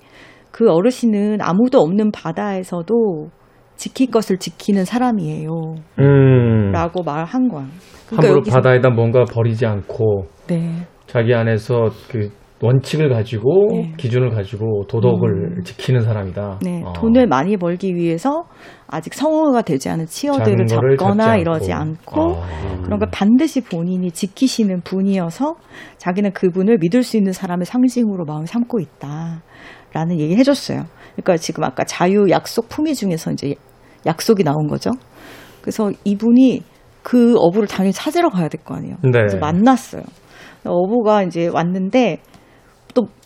그 0.51 0.69
어르신은 0.71 1.37
아무도 1.41 1.79
없는 1.79 2.11
바다에서도 2.11 3.29
지킬 3.75 4.09
것을 4.11 4.37
지키는 4.37 4.85
사람이에요. 4.85 5.49
음. 5.99 6.71
라고 6.71 7.03
말한 7.03 7.47
거야. 7.49 7.67
함부로 8.09 8.41
여기서- 8.41 8.51
바다에다 8.53 8.89
뭔가 8.89 9.25
버리지 9.25 9.65
않고 9.65 10.25
네. 10.47 10.87
자기 11.07 11.33
안에서 11.33 11.89
그 12.09 12.29
원칙을 12.63 13.09
가지고 13.09 13.67
네. 13.71 13.93
기준을 13.97 14.29
가지고 14.29 14.85
도덕을 14.87 15.63
지키는 15.65 16.01
사람이다. 16.01 16.59
네, 16.61 16.81
어. 16.85 16.93
돈을 16.93 17.27
많이 17.27 17.57
벌기 17.57 17.93
위해서 17.93 18.45
아직 18.87 19.13
성우가 19.13 19.63
되지 19.63 19.89
않은 19.89 20.05
치어들을 20.05 20.65
잡거나 20.67 21.35
이러지 21.37 21.73
않고 21.73 22.35
아. 22.35 22.81
그런 22.83 22.99
걸 22.99 23.09
반드시 23.11 23.61
본인이 23.61 24.09
지키시는 24.11 24.81
분이어서 24.81 25.55
자기는 25.97 26.31
그분을 26.31 26.77
믿을 26.79 27.03
수 27.03 27.17
있는 27.17 27.33
사람의 27.33 27.65
상징으로 27.65 28.23
마음을 28.25 28.47
삼고 28.47 28.79
있다라는 28.79 30.19
얘기 30.19 30.35
해줬어요. 30.37 30.83
그러니까 31.15 31.37
지금 31.37 31.63
아까 31.65 31.83
자유 31.83 32.29
약속 32.29 32.69
품위 32.69 32.95
중에서 32.95 33.31
이제 33.31 33.55
약속이 34.05 34.43
나온 34.43 34.67
거죠. 34.67 34.91
그래서 35.61 35.91
이분이 36.05 36.61
그 37.03 37.35
어부를 37.37 37.67
당연히 37.67 37.91
찾으러 37.91 38.29
가야 38.29 38.47
될 38.47 38.63
거 38.63 38.75
아니에요. 38.75 38.95
네. 39.03 39.11
그래서 39.11 39.37
만났어요. 39.37 40.03
어부가 40.65 41.23
이제 41.23 41.47
왔는데 41.47 42.21
또 42.31 42.32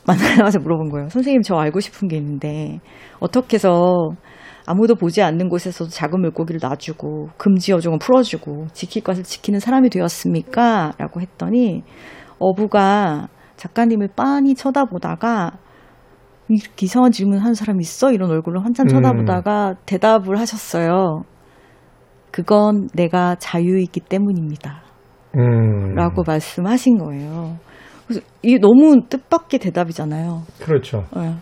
만나자마자 0.08 0.60
물어본 0.60 0.90
거예요. 0.90 1.10
선생님 1.10 1.42
저 1.42 1.56
알고 1.56 1.80
싶은 1.80 2.08
게 2.08 2.18
있는데 2.18 2.80
어떻게 3.20 3.56
해서 3.56 4.10
아무도 4.66 4.96
보지 4.96 5.22
않는 5.22 5.50
곳에서도 5.50 5.90
작은 5.90 6.20
물고기를 6.22 6.60
놔주고 6.62 7.30
금지 7.38 7.72
어종을 7.74 8.00
풀어주고 8.00 8.68
지킬 8.74 9.04
것을 9.04 9.24
지키는 9.24 9.60
사람이 9.60 9.90
되었습니까? 9.90 10.94
라고 10.98 11.22
했더니 11.22 11.84
어부가 12.40 13.30
작가님을 13.56 14.10
빤히 14.16 14.56
쳐다보다가 14.56 15.52
이렇게 16.50 16.86
이상한 16.86 17.12
질문 17.12 17.40
하는 17.40 17.54
사람 17.54 17.80
있어? 17.82 18.12
이런 18.12 18.30
얼굴로 18.30 18.62
한참 18.62 18.88
음. 18.88 18.90
쳐다보다가 18.90 19.76
대답을 19.86 20.38
하셨어요. 20.40 21.24
그건 22.32 22.88
내가 22.94 23.36
자유이기 23.36 24.02
때문입니다. 24.02 24.84
음. 25.36 25.96
라고 25.96 26.24
말씀하신 26.26 26.98
거예요. 26.98 27.58
그래서 28.08 28.26
이게 28.42 28.58
너무 28.58 29.02
뜻밖의 29.10 29.60
대답이잖아요. 29.60 30.44
그렇죠. 30.60 31.04
예. 31.18 31.36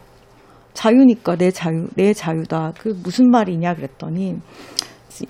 자유니까 0.74 1.38
내 1.38 1.52
자유, 1.52 1.88
내 1.96 2.14
자유다. 2.14 2.74
그 2.78 2.94
무슨 3.02 3.30
말이냐 3.30 3.76
그랬더니 3.76 4.36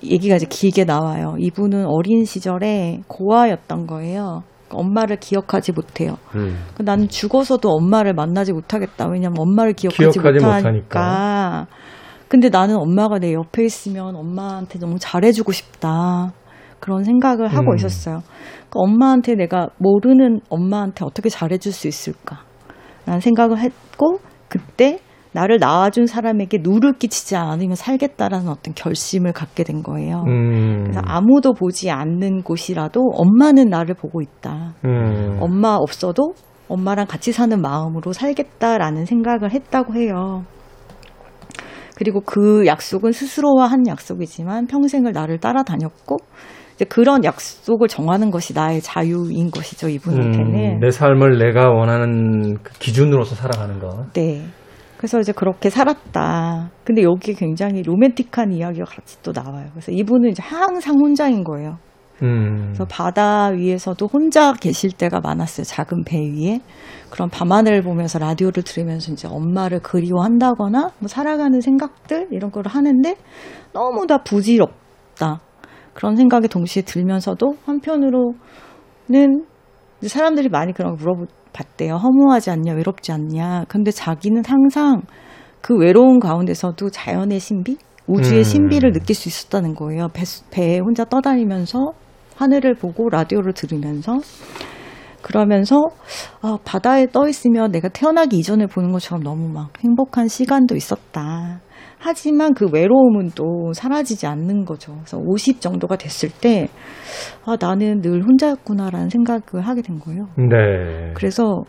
얘기가 0.02 0.36
이제 0.36 0.46
길게 0.48 0.84
나와요. 0.84 1.36
이분은 1.38 1.86
어린 1.86 2.24
시절에 2.24 3.02
고아였던 3.06 3.86
거예요. 3.86 4.42
그러니까 4.66 4.78
엄마를 4.78 5.16
기억하지 5.16 5.72
못해요. 5.72 6.16
음. 6.34 6.58
그 6.74 6.82
나는 6.82 7.08
죽어서도 7.08 7.68
엄마를 7.70 8.14
만나지 8.14 8.52
못하겠다. 8.52 9.06
왜냐면 9.08 9.36
엄마를 9.38 9.74
기억하지, 9.74 10.18
기억하지 10.18 10.44
못하니까. 10.44 10.56
못하니까. 10.56 11.66
근데 12.28 12.48
나는 12.48 12.76
엄마가 12.76 13.20
내 13.20 13.32
옆에 13.32 13.64
있으면 13.64 14.16
엄마한테 14.16 14.80
너무 14.80 14.96
잘해주고 14.98 15.52
싶다. 15.52 16.32
그런 16.80 17.04
생각을 17.04 17.48
하고 17.48 17.72
음. 17.72 17.76
있었어요. 17.76 18.22
그러니까 18.68 18.80
엄마한테 18.80 19.34
내가 19.34 19.68
모르는 19.78 20.40
엄마한테 20.48 21.04
어떻게 21.04 21.28
잘해줄 21.28 21.72
수 21.72 21.88
있을까? 21.88 22.40
라는 23.06 23.20
생각을 23.20 23.58
했고, 23.58 24.20
그때 24.48 25.00
나를 25.32 25.58
낳아준 25.58 26.06
사람에게 26.06 26.58
누를 26.62 26.94
끼치지 26.94 27.36
않으면 27.36 27.74
살겠다라는 27.74 28.48
어떤 28.48 28.72
결심을 28.74 29.32
갖게 29.32 29.64
된 29.64 29.82
거예요. 29.82 30.24
음. 30.26 30.84
그래서 30.84 31.00
아무도 31.04 31.52
보지 31.52 31.90
않는 31.90 32.42
곳이라도 32.42 33.02
엄마는 33.12 33.68
나를 33.68 33.94
보고 33.94 34.22
있다. 34.22 34.74
음. 34.86 35.36
엄마 35.40 35.74
없어도 35.74 36.32
엄마랑 36.68 37.06
같이 37.06 37.32
사는 37.32 37.60
마음으로 37.60 38.14
살겠다라는 38.14 39.04
생각을 39.04 39.52
했다고 39.52 39.94
해요. 39.94 40.44
그리고 41.96 42.20
그 42.20 42.66
약속은 42.66 43.12
스스로와 43.12 43.66
한 43.66 43.86
약속이지만 43.86 44.66
평생을 44.66 45.12
나를 45.12 45.38
따라다녔고 45.38 46.16
그런 46.84 47.24
약속을 47.24 47.88
정하는 47.88 48.30
것이 48.30 48.52
나의 48.52 48.80
자유인 48.82 49.50
것이죠 49.50 49.88
이분한테는. 49.88 50.54
음, 50.54 50.80
내 50.80 50.90
삶을 50.90 51.38
내가 51.38 51.70
원하는 51.70 52.58
그 52.62 52.72
기준으로서 52.78 53.34
살아가는 53.34 53.78
거. 53.78 54.06
네. 54.12 54.44
그래서 54.96 55.20
이제 55.20 55.32
그렇게 55.32 55.70
살았다. 55.70 56.70
근데 56.84 57.02
여기에 57.02 57.34
굉장히 57.34 57.82
로맨틱한 57.82 58.52
이야기가 58.52 58.84
같이 58.86 59.22
또 59.22 59.32
나와요. 59.32 59.66
그래서 59.72 59.92
이분은 59.92 60.30
이제 60.30 60.42
항상 60.42 60.96
혼자인 60.98 61.44
거예요. 61.44 61.78
음. 62.22 62.68
그래서 62.68 62.86
바다 62.86 63.48
위에서도 63.48 64.06
혼자 64.06 64.52
계실 64.52 64.90
때가 64.90 65.20
많았어요. 65.20 65.64
작은 65.64 66.04
배 66.04 66.18
위에. 66.18 66.60
그런 67.10 67.28
밤하늘을 67.28 67.82
보면서 67.82 68.18
라디오를 68.18 68.62
들으면서 68.62 69.12
이제 69.12 69.28
엄마를 69.28 69.80
그리워한다거나 69.80 70.90
뭐 70.98 71.08
살아가는 71.08 71.60
생각들 71.60 72.28
이런 72.30 72.50
걸 72.50 72.64
하는데 72.66 73.16
너무 73.72 74.06
다 74.06 74.18
부질없다. 74.22 75.40
그런 75.96 76.14
생각이 76.14 76.46
동시에 76.48 76.82
들면서도 76.82 77.56
한편으로는 77.64 78.34
사람들이 80.06 80.50
많이 80.50 80.74
그런 80.74 80.94
거 80.94 80.98
물어봤대요. 81.02 81.96
허무하지 81.96 82.50
않냐, 82.50 82.74
외롭지 82.74 83.12
않냐. 83.12 83.64
근데 83.66 83.90
자기는 83.90 84.42
항상 84.46 85.00
그 85.62 85.74
외로운 85.74 86.20
가운데서도 86.20 86.90
자연의 86.90 87.40
신비, 87.40 87.78
우주의 88.06 88.40
음. 88.40 88.42
신비를 88.42 88.92
느낄 88.92 89.16
수 89.16 89.30
있었다는 89.30 89.74
거예요. 89.74 90.08
배, 90.12 90.24
배에 90.50 90.80
혼자 90.80 91.04
떠다니면서 91.04 91.92
하늘을 92.36 92.74
보고 92.74 93.08
라디오를 93.08 93.54
들으면서 93.54 94.18
그러면서 95.22 95.80
아, 96.42 96.58
바다에 96.62 97.06
떠 97.06 97.26
있으면 97.26 97.72
내가 97.72 97.88
태어나기 97.88 98.38
이전에 98.38 98.66
보는 98.66 98.92
것처럼 98.92 99.22
너무 99.22 99.48
막 99.48 99.72
행복한 99.82 100.28
시간도 100.28 100.76
있었다. 100.76 101.60
하지만 102.06 102.54
그 102.54 102.68
외로움은 102.72 103.32
또 103.34 103.72
사라지지 103.72 104.28
않는 104.28 104.64
거죠. 104.64 104.94
그래서 104.98 105.18
50 105.18 105.60
정도가 105.60 105.96
됐을 105.96 106.28
때 106.30 106.68
아, 107.44 107.56
나는 107.60 108.00
늘 108.00 108.22
혼자였구나라는 108.22 109.08
생각을 109.08 109.66
하게 109.66 109.82
된 109.82 109.98
거예요. 109.98 110.28
네. 110.36 111.12
그래서 111.14 111.64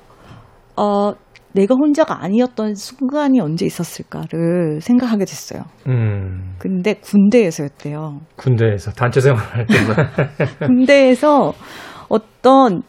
어, 0.75 1.13
내가 1.53 1.73
혼자가 1.73 2.23
아니었던 2.23 2.75
순간이 2.75 3.39
언제 3.39 3.65
있었을까를 3.65 4.79
생각하게 4.79 5.25
됐어요. 5.25 5.63
음. 5.87 6.53
근데 6.59 6.93
군대에서였대요. 6.93 8.19
군대에서 8.35 8.91
단체 8.91 9.19
생활할 9.21 9.65
때. 9.65 9.73
군대에서 10.67 11.53
어떤 12.09 12.83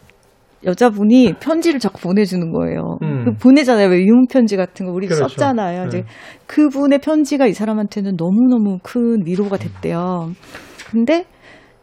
여자분이 0.64 1.34
편지를 1.40 1.78
자꾸 1.78 2.00
보내주는 2.00 2.52
거예요. 2.52 2.98
음. 3.02 3.24
그 3.24 3.32
보내잖아요. 3.34 3.88
왜 3.88 4.00
유문 4.00 4.26
편지 4.28 4.56
같은 4.56 4.86
거 4.86 4.92
우리 4.92 5.06
그렇죠. 5.06 5.28
썼잖아요. 5.28 5.82
네. 5.82 5.86
이제 5.86 6.04
그분의 6.46 6.98
편지가 6.98 7.46
이 7.46 7.52
사람한테는 7.52 8.16
너무너무 8.16 8.78
큰 8.82 9.24
위로가 9.24 9.56
됐대요. 9.56 10.30
근데 10.90 11.24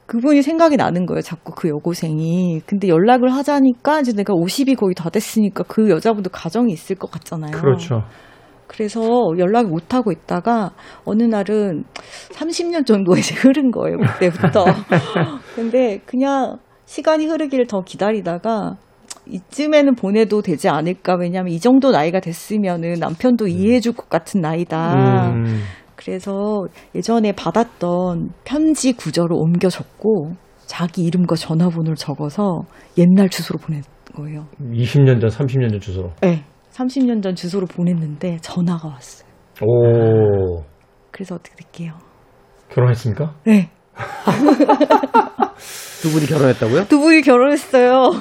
그분이 0.07 0.41
생각이 0.41 0.77
나는 0.77 1.05
거예요. 1.05 1.21
자꾸 1.21 1.53
그 1.55 1.67
여고생이. 1.69 2.61
근데 2.65 2.87
연락을 2.87 3.33
하자니까 3.33 4.01
이제 4.01 4.13
내가 4.13 4.33
50이 4.33 4.77
거의 4.77 4.93
다 4.93 5.09
됐으니까 5.09 5.63
그 5.67 5.89
여자분도 5.89 6.29
가정이 6.29 6.71
있을 6.71 6.95
것 6.95 7.09
같잖아요. 7.11 7.51
그렇죠. 7.51 8.03
그래서 8.67 9.01
연락을 9.37 9.69
못 9.69 9.93
하고 9.93 10.11
있다가 10.11 10.71
어느 11.05 11.23
날은 11.23 11.83
30년 12.31 12.85
정도 12.85 13.15
이제 13.15 13.35
흐른 13.35 13.71
거예요. 13.71 13.97
그때부터. 13.97 14.65
근데 15.55 15.99
그냥 16.05 16.57
시간이 16.85 17.25
흐르기를 17.25 17.67
더 17.67 17.81
기다리다가 17.81 18.77
이쯤에는 19.27 19.95
보내도 19.95 20.41
되지 20.41 20.69
않을까. 20.69 21.15
왜냐하면 21.15 21.51
이 21.53 21.59
정도 21.59 21.91
나이가 21.91 22.19
됐으면은 22.19 22.93
남편도 22.99 23.47
이해해줄 23.47 23.93
것 23.93 24.09
같은 24.09 24.41
나이다. 24.41 25.31
음. 25.31 25.61
그래서 25.95 26.67
예전에 26.93 27.31
받았던 27.31 28.29
편지 28.43 28.93
구절을 28.93 29.33
옮겨 29.33 29.69
적고 29.69 30.33
자기 30.65 31.03
이름과 31.03 31.35
전화번호를 31.35 31.95
적어서 31.95 32.61
옛날 32.97 33.29
주소로 33.29 33.59
보낸 33.59 33.81
거예요. 34.15 34.47
20년 34.61 35.21
전, 35.21 35.29
30년 35.29 35.71
전 35.71 35.79
주소로. 35.79 36.11
네. 36.21 36.43
30년 36.71 37.23
전 37.23 37.35
주소로 37.35 37.67
보냈는데 37.67 38.37
전화가 38.41 38.89
왔어요. 38.89 39.27
오. 39.61 40.63
그래서 41.11 41.35
어떻게 41.35 41.55
될게요? 41.55 41.93
결혼했습니까? 42.69 43.35
네. 43.45 43.69
두 46.01 46.11
분이 46.11 46.25
결혼했다고요? 46.27 46.85
두 46.85 46.99
분이 46.99 47.21
결혼했어요. 47.21 48.11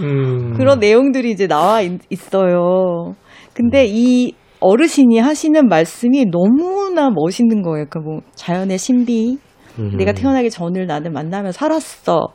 음. 0.00 0.54
그런 0.54 0.78
내용들이 0.78 1.30
이제 1.30 1.46
나와 1.46 1.82
있, 1.82 2.00
있어요. 2.10 3.14
근데 3.52 3.84
이 3.86 4.34
어르신이 4.60 5.18
하시는 5.18 5.68
말씀이 5.68 6.26
너무나 6.30 7.10
멋있는 7.10 7.62
거예요. 7.62 7.86
그러니까 7.88 8.00
뭐 8.00 8.20
자연의 8.34 8.78
신비, 8.78 9.38
음. 9.78 9.96
내가 9.96 10.12
태어나기 10.12 10.50
전을 10.50 10.86
나는 10.86 11.12
만나며 11.12 11.52
살았어. 11.52 12.28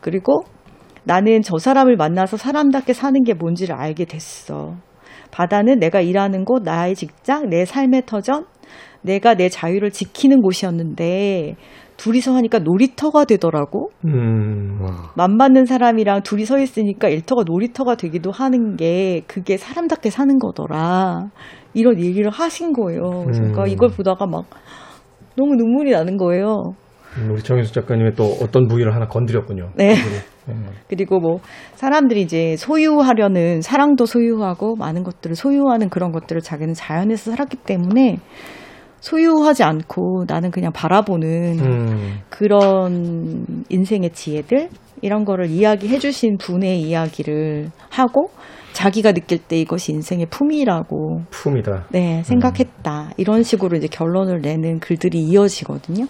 그리고 0.00 0.44
나는 1.04 1.42
저 1.42 1.58
사람을 1.58 1.96
만나서 1.96 2.36
사람답게 2.36 2.92
사는 2.92 3.22
게 3.22 3.34
뭔지를 3.34 3.76
알게 3.76 4.06
됐어. 4.06 4.74
바다는 5.30 5.78
내가 5.78 6.00
일하는 6.00 6.44
곳, 6.44 6.62
나의 6.62 6.94
직장, 6.94 7.48
내 7.48 7.64
삶의 7.64 8.06
터전, 8.06 8.46
내가 9.02 9.34
내 9.34 9.48
자유를 9.48 9.90
지키는 9.90 10.40
곳이었는데 10.40 11.56
둘이서 11.96 12.34
하니까 12.34 12.58
놀이터가 12.58 13.24
되더라고. 13.24 13.90
음. 14.04 14.78
와. 14.82 15.12
맘 15.16 15.36
맞는 15.36 15.64
사람이랑 15.64 16.22
둘이 16.22 16.44
서 16.44 16.58
있으니까 16.58 17.08
일터가 17.08 17.44
놀이터가 17.46 17.96
되기도 17.96 18.30
하는 18.30 18.76
게 18.76 19.22
그게 19.26 19.56
사람답게 19.56 20.10
사는 20.10 20.38
거더라. 20.38 21.30
이런 21.74 21.98
얘기를 22.00 22.30
하신 22.30 22.72
거예요. 22.72 23.24
그래서 23.24 23.44
제가 23.44 23.64
음. 23.64 23.68
이걸 23.68 23.90
보다가 23.90 24.26
막 24.26 24.44
너무 25.36 25.54
눈물이 25.54 25.90
나는 25.90 26.16
거예요. 26.16 26.74
음, 27.18 27.30
우리 27.32 27.42
정혜수 27.42 27.72
작가님의 27.72 28.14
또 28.14 28.24
어떤 28.42 28.66
부위를 28.68 28.94
하나 28.94 29.06
건드렸군요. 29.06 29.70
네. 29.74 29.94
음. 30.48 30.68
그리고 30.88 31.18
뭐 31.18 31.40
사람들이 31.74 32.20
이제 32.20 32.56
소유하려는 32.56 33.62
사랑도 33.62 34.06
소유하고 34.06 34.76
많은 34.76 35.02
것들을 35.02 35.34
소유하는 35.34 35.88
그런 35.88 36.12
것들을 36.12 36.40
자기는 36.40 36.74
자연에서 36.74 37.32
살았기 37.32 37.58
때문에 37.58 38.18
소유하지 39.06 39.62
않고 39.62 40.24
나는 40.26 40.50
그냥 40.50 40.72
바라보는 40.72 41.58
음. 41.60 42.18
그런 42.28 43.64
인생의 43.68 44.10
지혜들 44.10 44.68
이런 45.00 45.24
거를 45.24 45.46
이야기해 45.48 45.98
주신 46.00 46.36
분의 46.38 46.80
이야기를 46.80 47.70
하고 47.88 48.30
자기가 48.72 49.12
느낄 49.12 49.38
때 49.38 49.60
이것이 49.60 49.92
인생의 49.92 50.26
품이라고 50.26 51.20
품이다. 51.30 51.86
네, 51.92 52.22
생각했다. 52.24 53.10
이런 53.16 53.44
식으로 53.44 53.76
이제 53.76 53.86
결론을 53.86 54.40
내는 54.40 54.80
글들이 54.80 55.20
이어지거든요. 55.20 56.06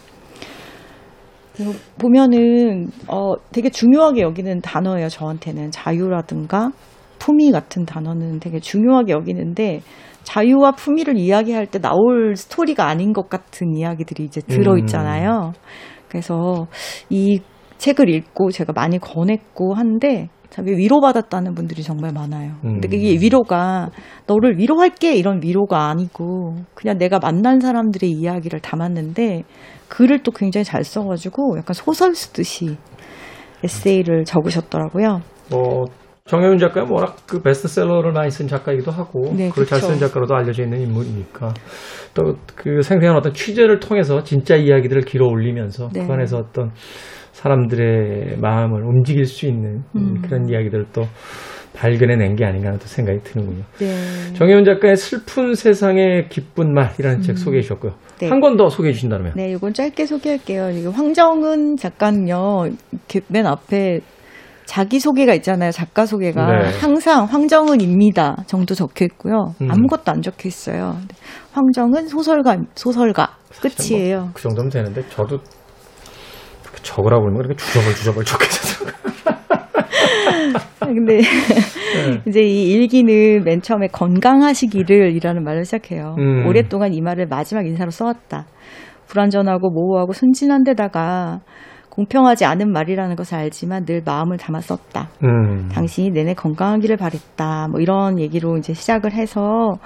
보면은 1.98 2.88
어 3.09 3.35
되게 3.52 3.68
중요하게 3.68 4.22
여기는 4.22 4.61
단어예요. 4.62 5.09
저한테는 5.09 5.70
자유라든가 5.70 6.70
품위 7.18 7.50
같은 7.50 7.85
단어는 7.85 8.40
되게 8.40 8.59
중요하게 8.59 9.12
여기는데 9.12 9.80
자유와 10.26 10.72
품위를 10.72 11.16
이야기할 11.16 11.66
때 11.66 11.78
나올 11.78 12.34
스토리가 12.34 12.86
아닌 12.86 13.12
것 13.12 13.28
같은 13.28 13.72
이야기들이 13.72 14.24
이제 14.24 14.40
들어 14.40 14.76
있잖아요. 14.78 15.52
그래서 16.08 16.66
이 17.08 17.40
책을 17.78 18.08
읽고 18.08 18.50
제가 18.50 18.72
많이 18.74 18.98
권했고 18.98 19.74
한데 19.74 20.28
되게 20.50 20.72
위로받았다는 20.72 21.54
분들이 21.54 21.82
정말 21.82 22.12
많아요. 22.12 22.54
근데 22.60 22.88
음. 22.88 22.94
이게 22.94 23.20
위로가 23.20 23.90
너를 24.26 24.58
위로할게 24.58 25.14
이런 25.14 25.40
위로가 25.42 25.88
아니고 25.88 26.56
그냥 26.74 26.98
내가 26.98 27.18
만난 27.20 27.60
사람들의 27.60 28.10
이야기를 28.10 28.60
담았는데 28.60 29.44
글을 29.88 30.24
또 30.24 30.32
굉장히 30.32 30.64
잘 30.64 30.82
써가지고 30.82 31.58
약간 31.58 31.74
소설 31.74 32.14
쓰듯이 32.14 32.76
에세이를 33.62 34.24
적으셨더라고요. 34.24 35.20
뭐 35.50 35.84
정혜윤 36.26 36.58
작가는 36.58 36.88
워낙 36.90 37.16
그 37.26 37.40
베스트셀러를 37.40 38.12
많이 38.12 38.30
쓴 38.30 38.48
작가이기도 38.48 38.90
하고 38.90 39.32
네, 39.36 39.48
글을 39.50 39.66
잘 39.66 39.78
그쵸. 39.78 39.86
쓰는 39.86 39.98
작가로도 40.00 40.34
알려져 40.34 40.64
있는 40.64 40.80
인물이니까 40.80 41.54
또 42.14 42.36
그 42.66 42.82
생생한 42.82 43.16
어떤 43.16 43.32
취재를 43.32 43.78
통해서 43.78 44.24
진짜 44.24 44.56
이야기들을 44.56 45.02
길어 45.02 45.26
올리면서 45.28 45.88
네. 45.92 46.04
그 46.04 46.12
안에서 46.12 46.38
어떤 46.38 46.72
사람들의 47.32 48.38
마음을 48.40 48.82
움직일 48.82 49.24
수 49.26 49.46
있는 49.46 49.84
음. 49.94 50.20
그런 50.22 50.48
이야기들을 50.48 50.86
또 50.92 51.02
발견해낸 51.74 52.34
게 52.34 52.44
아닌가 52.44 52.68
하는 52.68 52.80
또 52.80 52.86
생각이 52.86 53.20
드는군요. 53.22 53.62
네. 53.78 54.32
정혜윤 54.34 54.64
작가의 54.64 54.96
슬픈 54.96 55.54
세상의 55.54 56.28
기쁜 56.28 56.72
말이라는 56.72 57.20
책 57.20 57.38
소개해 57.38 57.60
주셨고요. 57.62 57.92
음. 57.92 58.16
네. 58.18 58.28
한권 58.28 58.56
더 58.56 58.68
소개해 58.68 58.94
주신다면. 58.94 59.34
네, 59.36 59.52
이건 59.52 59.74
짧게 59.74 60.06
소개할게요. 60.06 60.90
황정은 60.90 61.76
작가는요, 61.76 62.70
맨 63.28 63.46
앞에 63.46 64.00
자기 64.66 65.00
소개가 65.00 65.33
있잖아요. 65.35 65.70
작가 65.70 66.05
소개가 66.05 66.46
네. 66.46 66.79
항상 66.81 67.24
황정은입니다 67.24 68.44
정도 68.46 68.74
적혀 68.74 69.05
있고요. 69.07 69.55
음. 69.62 69.70
아무것도 69.70 70.12
안 70.12 70.20
적혀 70.20 70.48
있어요. 70.48 70.98
황정은 71.52 72.09
소설가 72.09 72.59
소설가 72.74 73.37
끝이에요. 73.62 74.20
뭐, 74.20 74.31
그 74.35 74.42
정도면 74.42 74.70
되는데 74.70 75.02
저도 75.09 75.38
그렇게 76.62 76.83
적으라고 76.83 77.22
그러면 77.22 77.42
그렇게 77.42 77.57
주저벌 77.57 77.94
주저벌 77.94 78.24
적혀서 78.24 78.87
근데 80.81 81.16
네. 81.16 82.22
이제 82.29 82.40
이 82.42 82.72
일기는 82.72 83.42
맨 83.44 83.61
처음에 83.61 83.88
건강하시기를이라는 83.88 85.42
말을 85.42 85.64
시작해요. 85.64 86.14
음. 86.18 86.46
오랫동안 86.46 86.92
이 86.92 87.00
말을 87.00 87.26
마지막 87.26 87.66
인사로 87.66 87.90
써왔다. 87.90 88.46
불완전하고 89.09 89.70
모호하고 89.70 90.12
순진한 90.12 90.64
데다가 90.64 91.40
공평하지 91.96 92.44
않은 92.44 92.70
말이라는 92.72 93.16
것을 93.16 93.37
알지만 93.37 93.87
늘 93.87 94.02
마음을 94.04 94.37
담아 94.37 94.61
썼다. 94.61 95.09
음. 95.24 95.68
당신이 95.72 96.11
내내 96.11 96.35
건강하기를 96.35 96.98
바랬다. 96.98 97.68
뭐 97.70 97.80
이런 97.80 98.20
얘기로 98.20 98.59
이제 98.59 98.74
시작을 98.74 99.12
해서 99.12 99.78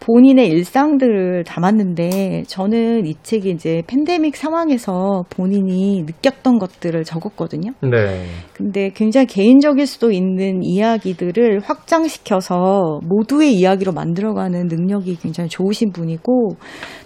본인의 0.00 0.48
일상들을 0.48 1.44
담았는데 1.44 2.42
저는 2.48 3.06
이 3.06 3.14
책이 3.22 3.50
이제 3.50 3.82
팬데믹 3.86 4.36
상황에서 4.36 5.22
본인이 5.30 6.02
느꼈던 6.02 6.58
것들을 6.58 7.04
적었거든요. 7.04 7.70
네. 7.82 8.24
근데 8.52 8.90
굉장히 8.92 9.28
개인적일 9.28 9.86
수도 9.86 10.10
있는 10.10 10.64
이야기들을 10.64 11.60
확장시켜서 11.60 12.98
모두의 13.04 13.54
이야기로 13.54 13.92
만들어가는 13.92 14.66
능력이 14.66 15.18
굉장히 15.20 15.48
좋으신 15.48 15.92
분이고 15.92 16.56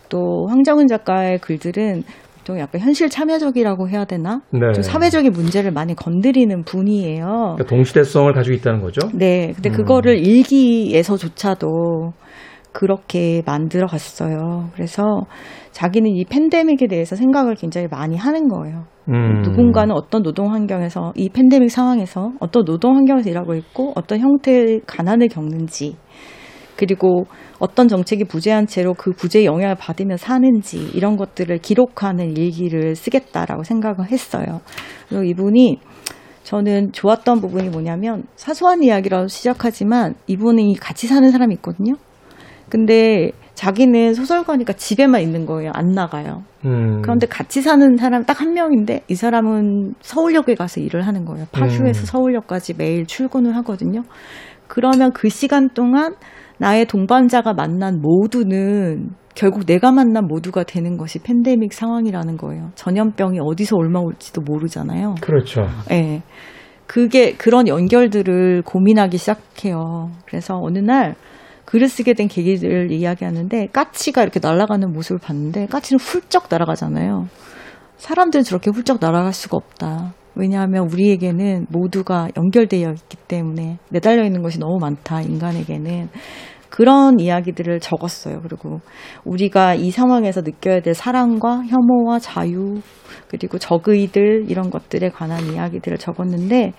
또 0.09 0.47
황정은 0.49 0.87
작가의 0.87 1.39
글들은 1.41 2.03
보통 2.47 2.61
약간 2.61 2.81
현실 2.81 3.11
참여적이라고 3.11 3.89
해야 3.89 4.05
되나? 4.05 4.41
네. 4.53 4.73
좀 4.73 4.83
사회적인 4.83 5.33
문제를 5.33 5.73
많이 5.73 5.97
건드리는 5.97 6.63
분이에요. 6.63 7.27
그러니까 7.27 7.65
동시대성을 7.65 8.33
가지고 8.33 8.55
있다는 8.55 8.81
거죠. 8.81 9.09
네, 9.13 9.53
근데 9.53 9.71
음. 9.71 9.73
그거를 9.73 10.25
일기에서조차도 10.25 12.13
그렇게 12.73 13.43
만들어 13.45 13.87
갔어요. 13.89 14.69
그래서 14.75 15.03
자기는 15.73 16.09
이 16.15 16.25
팬데믹에 16.25 16.87
대해서 16.89 17.17
생각을 17.17 17.57
굉장히 17.57 17.89
많이 17.91 18.17
하는 18.17 18.47
거예요. 18.47 18.85
음. 19.09 19.43
누군가는 19.43 19.93
어떤 19.93 20.23
노동 20.23 20.53
환경에서 20.53 21.15
이 21.17 21.29
팬데믹 21.29 21.71
상황에서 21.71 22.31
어떤 22.39 22.65
노동 22.65 22.95
환경에서 22.97 23.29
일하고 23.29 23.55
있고 23.55 23.93
어떤 23.97 24.21
형태의 24.21 24.83
가난을 24.87 25.29
겪는지 25.29 25.97
그리고 26.77 27.27
어떤 27.59 27.89
정책이 27.89 28.25
부재한 28.25 28.67
채로 28.67 28.95
그 28.95 29.13
부재의 29.13 29.47
영향을 29.47 29.75
받으며 29.75 30.17
사는지 30.17 30.79
이런 30.95 31.17
것들을 31.17 31.59
기록하는 31.59 32.37
일기를 32.37 32.95
쓰겠다라고 32.95 33.63
생각을 33.65 34.11
했어요. 34.11 34.61
그리고 35.09 35.25
이분이 35.25 35.81
저는 36.45 36.93
좋았던 36.93 37.41
부분이 37.41 37.71
뭐냐면 37.71 38.25
사소한 38.37 38.83
이야기라고 38.83 39.27
시작하지만 39.27 40.15
이분이 40.27 40.77
같이 40.79 41.07
사는 41.07 41.29
사람이 41.31 41.55
있거든요. 41.57 41.95
근데 42.69 43.33
자기는 43.55 44.15
소설가니까 44.15 44.75
집에만 44.75 45.23
있는 45.23 45.47
거예요. 45.47 45.71
안 45.75 45.89
나가요. 45.93 46.43
음. 46.67 47.01
그런데 47.03 47.27
같이 47.27 47.63
사는 47.63 47.97
사람 47.97 48.25
딱 48.25 48.41
한 48.41 48.53
명인데 48.53 49.01
이 49.09 49.15
사람은 49.15 49.95
서울역에 50.03 50.55
가서 50.57 50.81
일을 50.81 51.07
하는 51.07 51.25
거예요. 51.25 51.47
파주에서 51.53 52.03
음. 52.03 52.05
서울역까지 52.05 52.75
매일 52.77 53.07
출근을 53.07 53.57
하거든요. 53.57 54.03
그러면 54.69 55.13
그 55.13 55.29
시간 55.29 55.71
동안 55.71 56.15
나의 56.59 56.87
동반자가 56.87 57.53
만난 57.55 58.01
모두는 58.01 59.11
결국 59.35 59.67
내가 59.67 59.93
만난 59.93 60.27
모두가 60.27 60.65
되는 60.65 60.97
것이 60.97 61.19
팬데믹 61.19 61.75
상황이라는 61.75 62.37
거예요. 62.39 62.71
전염병이 62.75 63.39
어디서 63.41 63.77
얼마 63.77 64.01
올지도 64.01 64.41
모르잖아요. 64.41 65.17
그렇죠. 65.21 65.67
예. 65.91 66.23
그게 66.87 67.35
그런 67.35 67.69
연결들을 67.69 68.63
고민하기 68.63 69.19
시작해요. 69.19 70.11
그래서 70.25 70.59
어느 70.63 70.79
날 70.79 71.15
글을 71.67 71.89
쓰게 71.89 72.15
된 72.15 72.29
계기를 72.29 72.93
이야기하는데 72.93 73.67
까치가 73.73 74.23
이렇게 74.23 74.41
날아가는 74.43 74.93
모습을 74.93 75.19
봤는데 75.19 75.67
까치는 75.67 75.99
훌쩍 75.99 76.47
날아가잖아요. 76.49 77.27
사람들은 77.97 78.45
저렇게 78.45 78.71
훌쩍 78.71 78.99
날아갈 79.01 79.33
수가 79.33 79.57
없다. 79.57 80.15
왜냐하면 80.37 80.89
우리에게는 80.93 81.67
모두가 81.71 82.29
연결되어 82.37 82.91
있기 82.91 83.17
때문에 83.27 83.79
매달려 83.91 84.25
있는 84.25 84.43
것이 84.43 84.59
너무 84.59 84.79
많다. 84.79 85.23
인간에게는 85.23 86.09
그런 86.69 87.19
이야기들을 87.19 87.81
적었어요. 87.81 88.41
그리고 88.43 88.81
우리가 89.25 89.75
이 89.75 89.91
상황에서 89.91 90.43
느껴야 90.43 90.81
될 90.81 90.95
사랑과 90.95 91.63
혐오와 91.65 92.19
자유 92.19 92.81
그리고 93.29 93.59
적의들 93.59 94.45
이런 94.49 94.71
것들에 94.71 95.09
관한 95.09 95.53
이야기들을 95.53 95.97
적었는데 95.97 96.73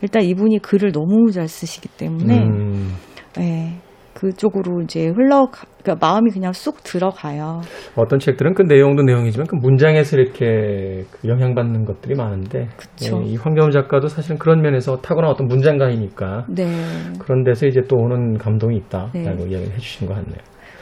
일단 0.00 0.22
이분이 0.22 0.60
글을 0.60 0.92
너무 0.92 1.30
잘 1.32 1.48
쓰시기 1.48 1.88
때문에 1.88 2.38
음. 2.44 2.94
예, 3.38 3.74
그쪽으로 4.22 4.82
이제 4.82 5.08
흘러 5.08 5.48
그러니까 5.82 6.06
마음이 6.06 6.30
그냥 6.30 6.52
쑥 6.52 6.84
들어가요. 6.84 7.60
어떤 7.96 8.20
책들은 8.20 8.54
그 8.54 8.62
내용도 8.62 9.02
내용이지만 9.02 9.48
그 9.48 9.56
문장에서 9.56 10.16
이렇게 10.16 11.04
그 11.10 11.26
영향받는 11.26 11.84
것들이 11.84 12.14
많은데. 12.14 12.68
예, 13.02 13.24
이 13.26 13.36
황경훈 13.36 13.72
작가도 13.72 14.06
사실은 14.06 14.38
그런 14.38 14.62
면에서 14.62 14.98
타고난 14.98 15.28
어떤 15.28 15.48
문장가이니까 15.48 16.46
네. 16.48 16.66
그런 17.18 17.42
데서 17.42 17.66
이제 17.66 17.80
또 17.88 17.96
오는 17.96 18.38
감동이 18.38 18.76
있다라고 18.76 19.12
네. 19.12 19.50
이야기를 19.50 19.74
해주신 19.74 20.06
것 20.06 20.14
같네요. 20.14 20.38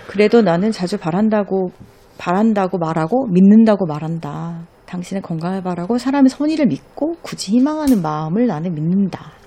그래도 0.07 0.43
나는 0.43 0.71
자주 0.71 0.99
바란다고 0.99 1.71
바란다고 2.19 2.77
말하고 2.77 3.27
믿는다고 3.29 3.87
말한다. 3.87 4.67
당신의 4.85 5.23
건강을 5.23 5.63
바라고 5.63 5.97
사람의 5.97 6.29
선의를 6.29 6.67
믿고 6.67 7.15
굳이 7.23 7.53
희망하는 7.53 8.03
마음을 8.03 8.47
나는 8.47 8.75
믿는다. 8.75 9.40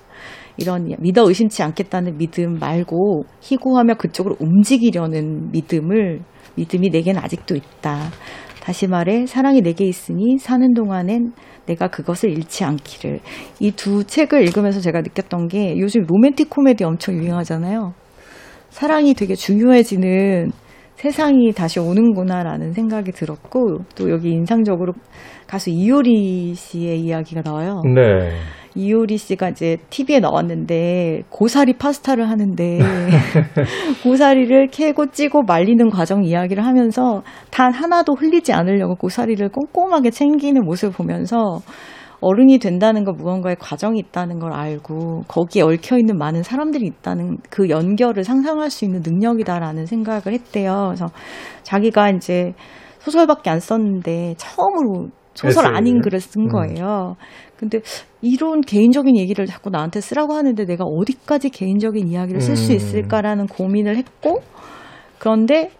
이런 0.56 0.88
믿어 0.98 1.26
의심치 1.26 1.62
않겠다는 1.62 2.16
믿음 2.18 2.58
말고 2.58 3.24
희고하며 3.40 3.94
그쪽으로 3.94 4.36
움직이려는 4.38 5.50
믿음을 5.52 6.20
믿음이 6.56 6.90
내겐 6.90 7.18
아직도 7.18 7.56
있다. 7.56 8.10
다시 8.60 8.86
말해 8.86 9.26
사랑이 9.26 9.60
내게 9.60 9.84
있으니 9.84 10.38
사는 10.38 10.72
동안엔 10.72 11.32
내가 11.66 11.88
그것을 11.88 12.30
잃지 12.30 12.64
않기를. 12.64 13.20
이 13.60 13.70
두 13.72 14.04
책을 14.04 14.42
읽으면서 14.42 14.80
제가 14.80 15.00
느꼈던 15.00 15.48
게 15.48 15.78
요즘 15.78 16.02
로맨틱 16.06 16.48
코미디 16.50 16.84
엄청 16.84 17.16
유행하잖아요. 17.16 17.92
사랑이 18.70 19.14
되게 19.14 19.34
중요해지는 19.34 20.50
세상이 20.96 21.52
다시 21.52 21.80
오는구나라는 21.80 22.72
생각이 22.72 23.12
들었고 23.12 23.78
또 23.96 24.10
여기 24.10 24.30
인상적으로 24.30 24.92
가수 25.46 25.70
이효리 25.70 26.54
씨의 26.54 27.00
이야기가 27.00 27.42
나와요. 27.44 27.82
네. 27.84 28.30
이효리 28.74 29.16
씨가 29.16 29.50
이제 29.50 29.76
TV에 29.90 30.20
나왔는데 30.20 31.22
고사리 31.30 31.74
파스타를 31.74 32.28
하는데 32.28 32.78
고사리를 34.02 34.68
캐고 34.68 35.10
찌고 35.10 35.42
말리는 35.42 35.88
과정 35.90 36.24
이야기를 36.24 36.64
하면서 36.64 37.22
단 37.50 37.72
하나도 37.72 38.14
흘리지 38.14 38.52
않으려고 38.52 38.96
고사리를 38.96 39.48
꼼꼼하게 39.48 40.10
챙기는 40.10 40.64
모습을 40.64 40.92
보면서 40.92 41.60
어른이 42.20 42.58
된다는 42.58 43.04
거 43.04 43.12
무언가의 43.12 43.56
과정이 43.60 43.98
있다는 43.98 44.38
걸 44.38 44.52
알고 44.52 45.24
거기에 45.28 45.62
얽혀 45.62 45.98
있는 45.98 46.16
많은 46.16 46.42
사람들이 46.42 46.86
있다는 46.86 47.36
그 47.50 47.68
연결을 47.68 48.24
상상할 48.24 48.70
수 48.70 48.86
있는 48.86 49.02
능력이다라는 49.04 49.84
생각을 49.84 50.22
했대요. 50.28 50.86
그래서 50.86 51.08
자기가 51.64 52.10
이제 52.10 52.54
소설밖에 53.00 53.50
안 53.50 53.60
썼는데 53.60 54.34
처음으로 54.38 55.10
소설? 55.34 55.76
아닌 55.76 56.00
글을 56.00 56.20
쓴 56.20 56.42
음. 56.42 56.48
거예요. 56.48 57.16
근데 57.56 57.80
이런 58.20 58.60
개인적인 58.60 59.16
얘기를 59.16 59.46
자꾸 59.46 59.70
나한테 59.70 60.00
쓰라고 60.00 60.34
하는데 60.34 60.64
내가 60.64 60.84
어디까지 60.84 61.50
개인적인 61.50 62.08
이야기를 62.08 62.40
쓸수 62.40 62.72
음. 62.72 62.76
있을까라는 62.76 63.46
고민을 63.46 63.96
했고 63.96 64.42
그런데 65.18 65.70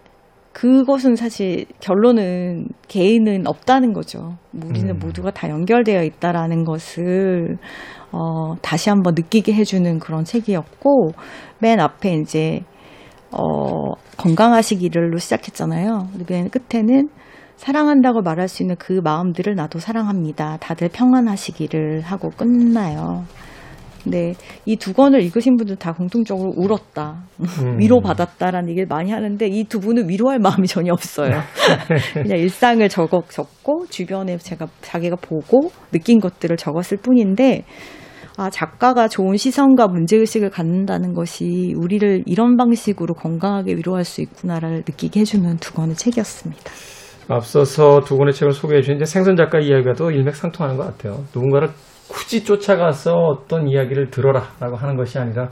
그것은 0.52 1.16
사실 1.16 1.66
결론은 1.80 2.68
개인은 2.86 3.48
없다는 3.48 3.92
거죠. 3.92 4.36
우리는 4.52 4.88
음. 4.90 4.98
모두가 5.00 5.32
다 5.32 5.50
연결되어 5.50 6.04
있다라는 6.04 6.64
것을 6.64 7.58
어, 8.12 8.54
다시 8.62 8.88
한번 8.88 9.14
느끼게 9.16 9.52
해주는 9.52 9.98
그런 9.98 10.22
책이었고 10.22 11.10
맨 11.58 11.80
앞에 11.80 12.14
이제 12.14 12.60
어, 13.32 13.94
건강하시기를로 14.16 15.18
시작했잖아요. 15.18 16.08
맨 16.28 16.48
끝에는 16.48 17.08
사랑한다고 17.56 18.22
말할 18.22 18.48
수 18.48 18.62
있는 18.62 18.76
그 18.78 19.00
마음들을 19.02 19.54
나도 19.54 19.78
사랑합니다. 19.78 20.58
다들 20.60 20.88
평안하시기를 20.92 22.02
하고 22.02 22.30
끝나요. 22.30 23.24
근데 24.04 24.34
이두 24.66 24.92
권을 24.92 25.22
읽으신 25.22 25.56
분들 25.56 25.76
다 25.76 25.92
공통적으로 25.92 26.52
울었다. 26.56 27.24
음. 27.40 27.78
위로받았다라는 27.78 28.68
얘기를 28.68 28.86
많이 28.86 29.10
하는데 29.10 29.46
이 29.46 29.64
두 29.64 29.80
분은 29.80 30.10
위로할 30.10 30.38
마음이 30.38 30.66
전혀 30.68 30.92
없어요. 30.92 31.40
그냥 32.12 32.38
일상을 32.38 32.86
적어 32.90 33.22
적고 33.28 33.86
주변에 33.88 34.36
제가 34.36 34.66
자기가 34.82 35.16
보고 35.16 35.70
느낀 35.90 36.20
것들을 36.20 36.54
적었을 36.58 36.98
뿐인데 36.98 37.64
아 38.36 38.50
작가가 38.50 39.08
좋은 39.08 39.38
시선과 39.38 39.86
문제 39.86 40.18
의식을 40.18 40.50
갖는다는 40.50 41.14
것이 41.14 41.72
우리를 41.76 42.24
이런 42.26 42.56
방식으로 42.58 43.14
건강하게 43.14 43.74
위로할 43.74 44.04
수 44.04 44.20
있구나를 44.20 44.82
느끼게 44.86 45.20
해주는 45.20 45.56
두 45.58 45.72
권의 45.72 45.94
책이었습니다. 45.94 46.62
앞서서 47.28 48.00
두 48.00 48.18
권의 48.18 48.32
책을 48.34 48.52
소개해 48.52 48.82
주신 48.82 48.96
이제 48.96 49.04
생선 49.04 49.36
작가 49.36 49.58
이야기가 49.58 49.94
또 49.94 50.10
일맥상통하는 50.10 50.76
것 50.76 50.84
같아요. 50.84 51.24
누군가를 51.34 51.68
굳이 52.08 52.44
쫓아가서 52.44 53.14
어떤 53.14 53.66
이야기를 53.66 54.10
들어라라고 54.10 54.76
하는 54.76 54.96
것이 54.96 55.18
아니라 55.18 55.48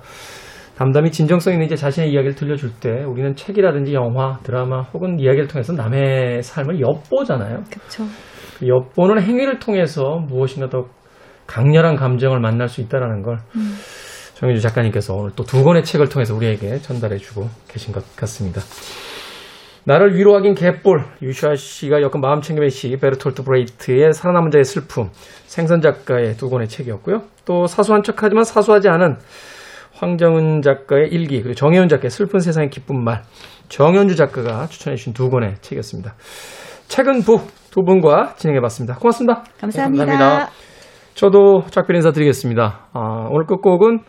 담담히 0.77 1.11
진정성 1.11 1.53
있는 1.53 1.67
이제 1.67 1.77
자신의 1.77 2.11
이야기를 2.13 2.35
들려줄 2.35 2.73
때 2.81 3.05
우리는 3.05 3.35
책이라든지 3.35 3.95
영화, 3.95 4.39
드라마 4.43 4.83
혹은 4.83 5.19
이야기를 5.19 5.49
통해서 5.49 5.73
남의 5.73 6.43
삶을 6.43 6.81
엿보잖아요. 6.81 7.63
그렇죠. 7.71 8.05
그 8.59 8.69
엿보는 8.69 9.23
행위를 9.23 9.59
통해서 9.59 10.03
무엇이나 10.29 10.69
더 10.69 10.87
강렬한 11.47 11.97
감정을 11.97 12.41
만날 12.41 12.69
수 12.69 12.81
있다라는 12.81 13.23
걸 13.23 13.39
정유주 14.35 14.61
작가님께서 14.61 15.15
오늘 15.15 15.31
또 15.37 15.45
두 15.45 15.63
권의 15.63 15.85
책을 15.85 16.09
통해서 16.09 16.35
우리에게 16.35 16.79
전달해주고 16.79 17.49
계신 17.69 17.93
것 17.93 18.17
같습니다. 18.17 18.61
나를 19.85 20.15
위로하긴 20.15 20.55
개뿔 20.55 21.05
류시화 21.23 21.55
씨가 21.57 22.03
엮은 22.03 22.21
마음 22.21 22.41
챙김의 22.41 22.71
시 22.71 22.97
베르톨트 22.97 23.43
브레히트의 23.43 24.13
살아남은 24.13 24.51
자의 24.51 24.65
슬픔 24.65 25.11
생선 25.47 25.81
작가의 25.81 26.37
두 26.37 26.49
권의 26.51 26.69
책이었고요. 26.69 27.23
또 27.45 27.67
사소한 27.67 28.03
척하지만 28.03 28.45
사소하지 28.45 28.89
않은 28.89 29.17
황정은 29.95 30.63
작가의 30.63 31.09
일기 31.11 31.43
그리고 31.43 31.55
정혜윤 31.55 31.89
작가의 31.89 32.11
슬픈 32.11 32.41
세상의 32.41 32.71
기쁜 32.71 33.03
말 33.03 33.23
정현주 33.69 34.17
작가가 34.17 34.67
추천해 34.67 34.97
주신 34.97 35.13
두 35.13 35.31
권의 35.31 35.57
책이었습니다. 35.61 36.15
책은 36.89 37.23
부두 37.23 37.83
분과 37.85 38.35
진행해봤습니다. 38.37 38.97
고맙습니다. 38.97 39.45
감사합니다. 39.61 40.07
감사합니다. 40.07 40.53
저도 41.15 41.63
작별 41.71 41.97
인사드리겠습니다. 41.97 42.89
아, 42.93 43.27
오늘 43.31 43.47
끝곡은 43.47 44.01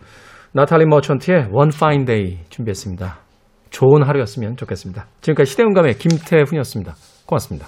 나탈리 0.53 0.86
머천트의 0.86 1.47
One 1.51 1.71
Fine 1.74 2.05
Day 2.05 2.39
준비했습니다. 2.49 3.22
좋은 3.74 4.03
하루였으면 4.03 4.55
좋겠습니다. 4.55 5.07
지금까지 5.21 5.51
시대음감의 5.51 5.95
김태훈이었습니다. 5.95 6.95
고맙습니다. 7.26 7.67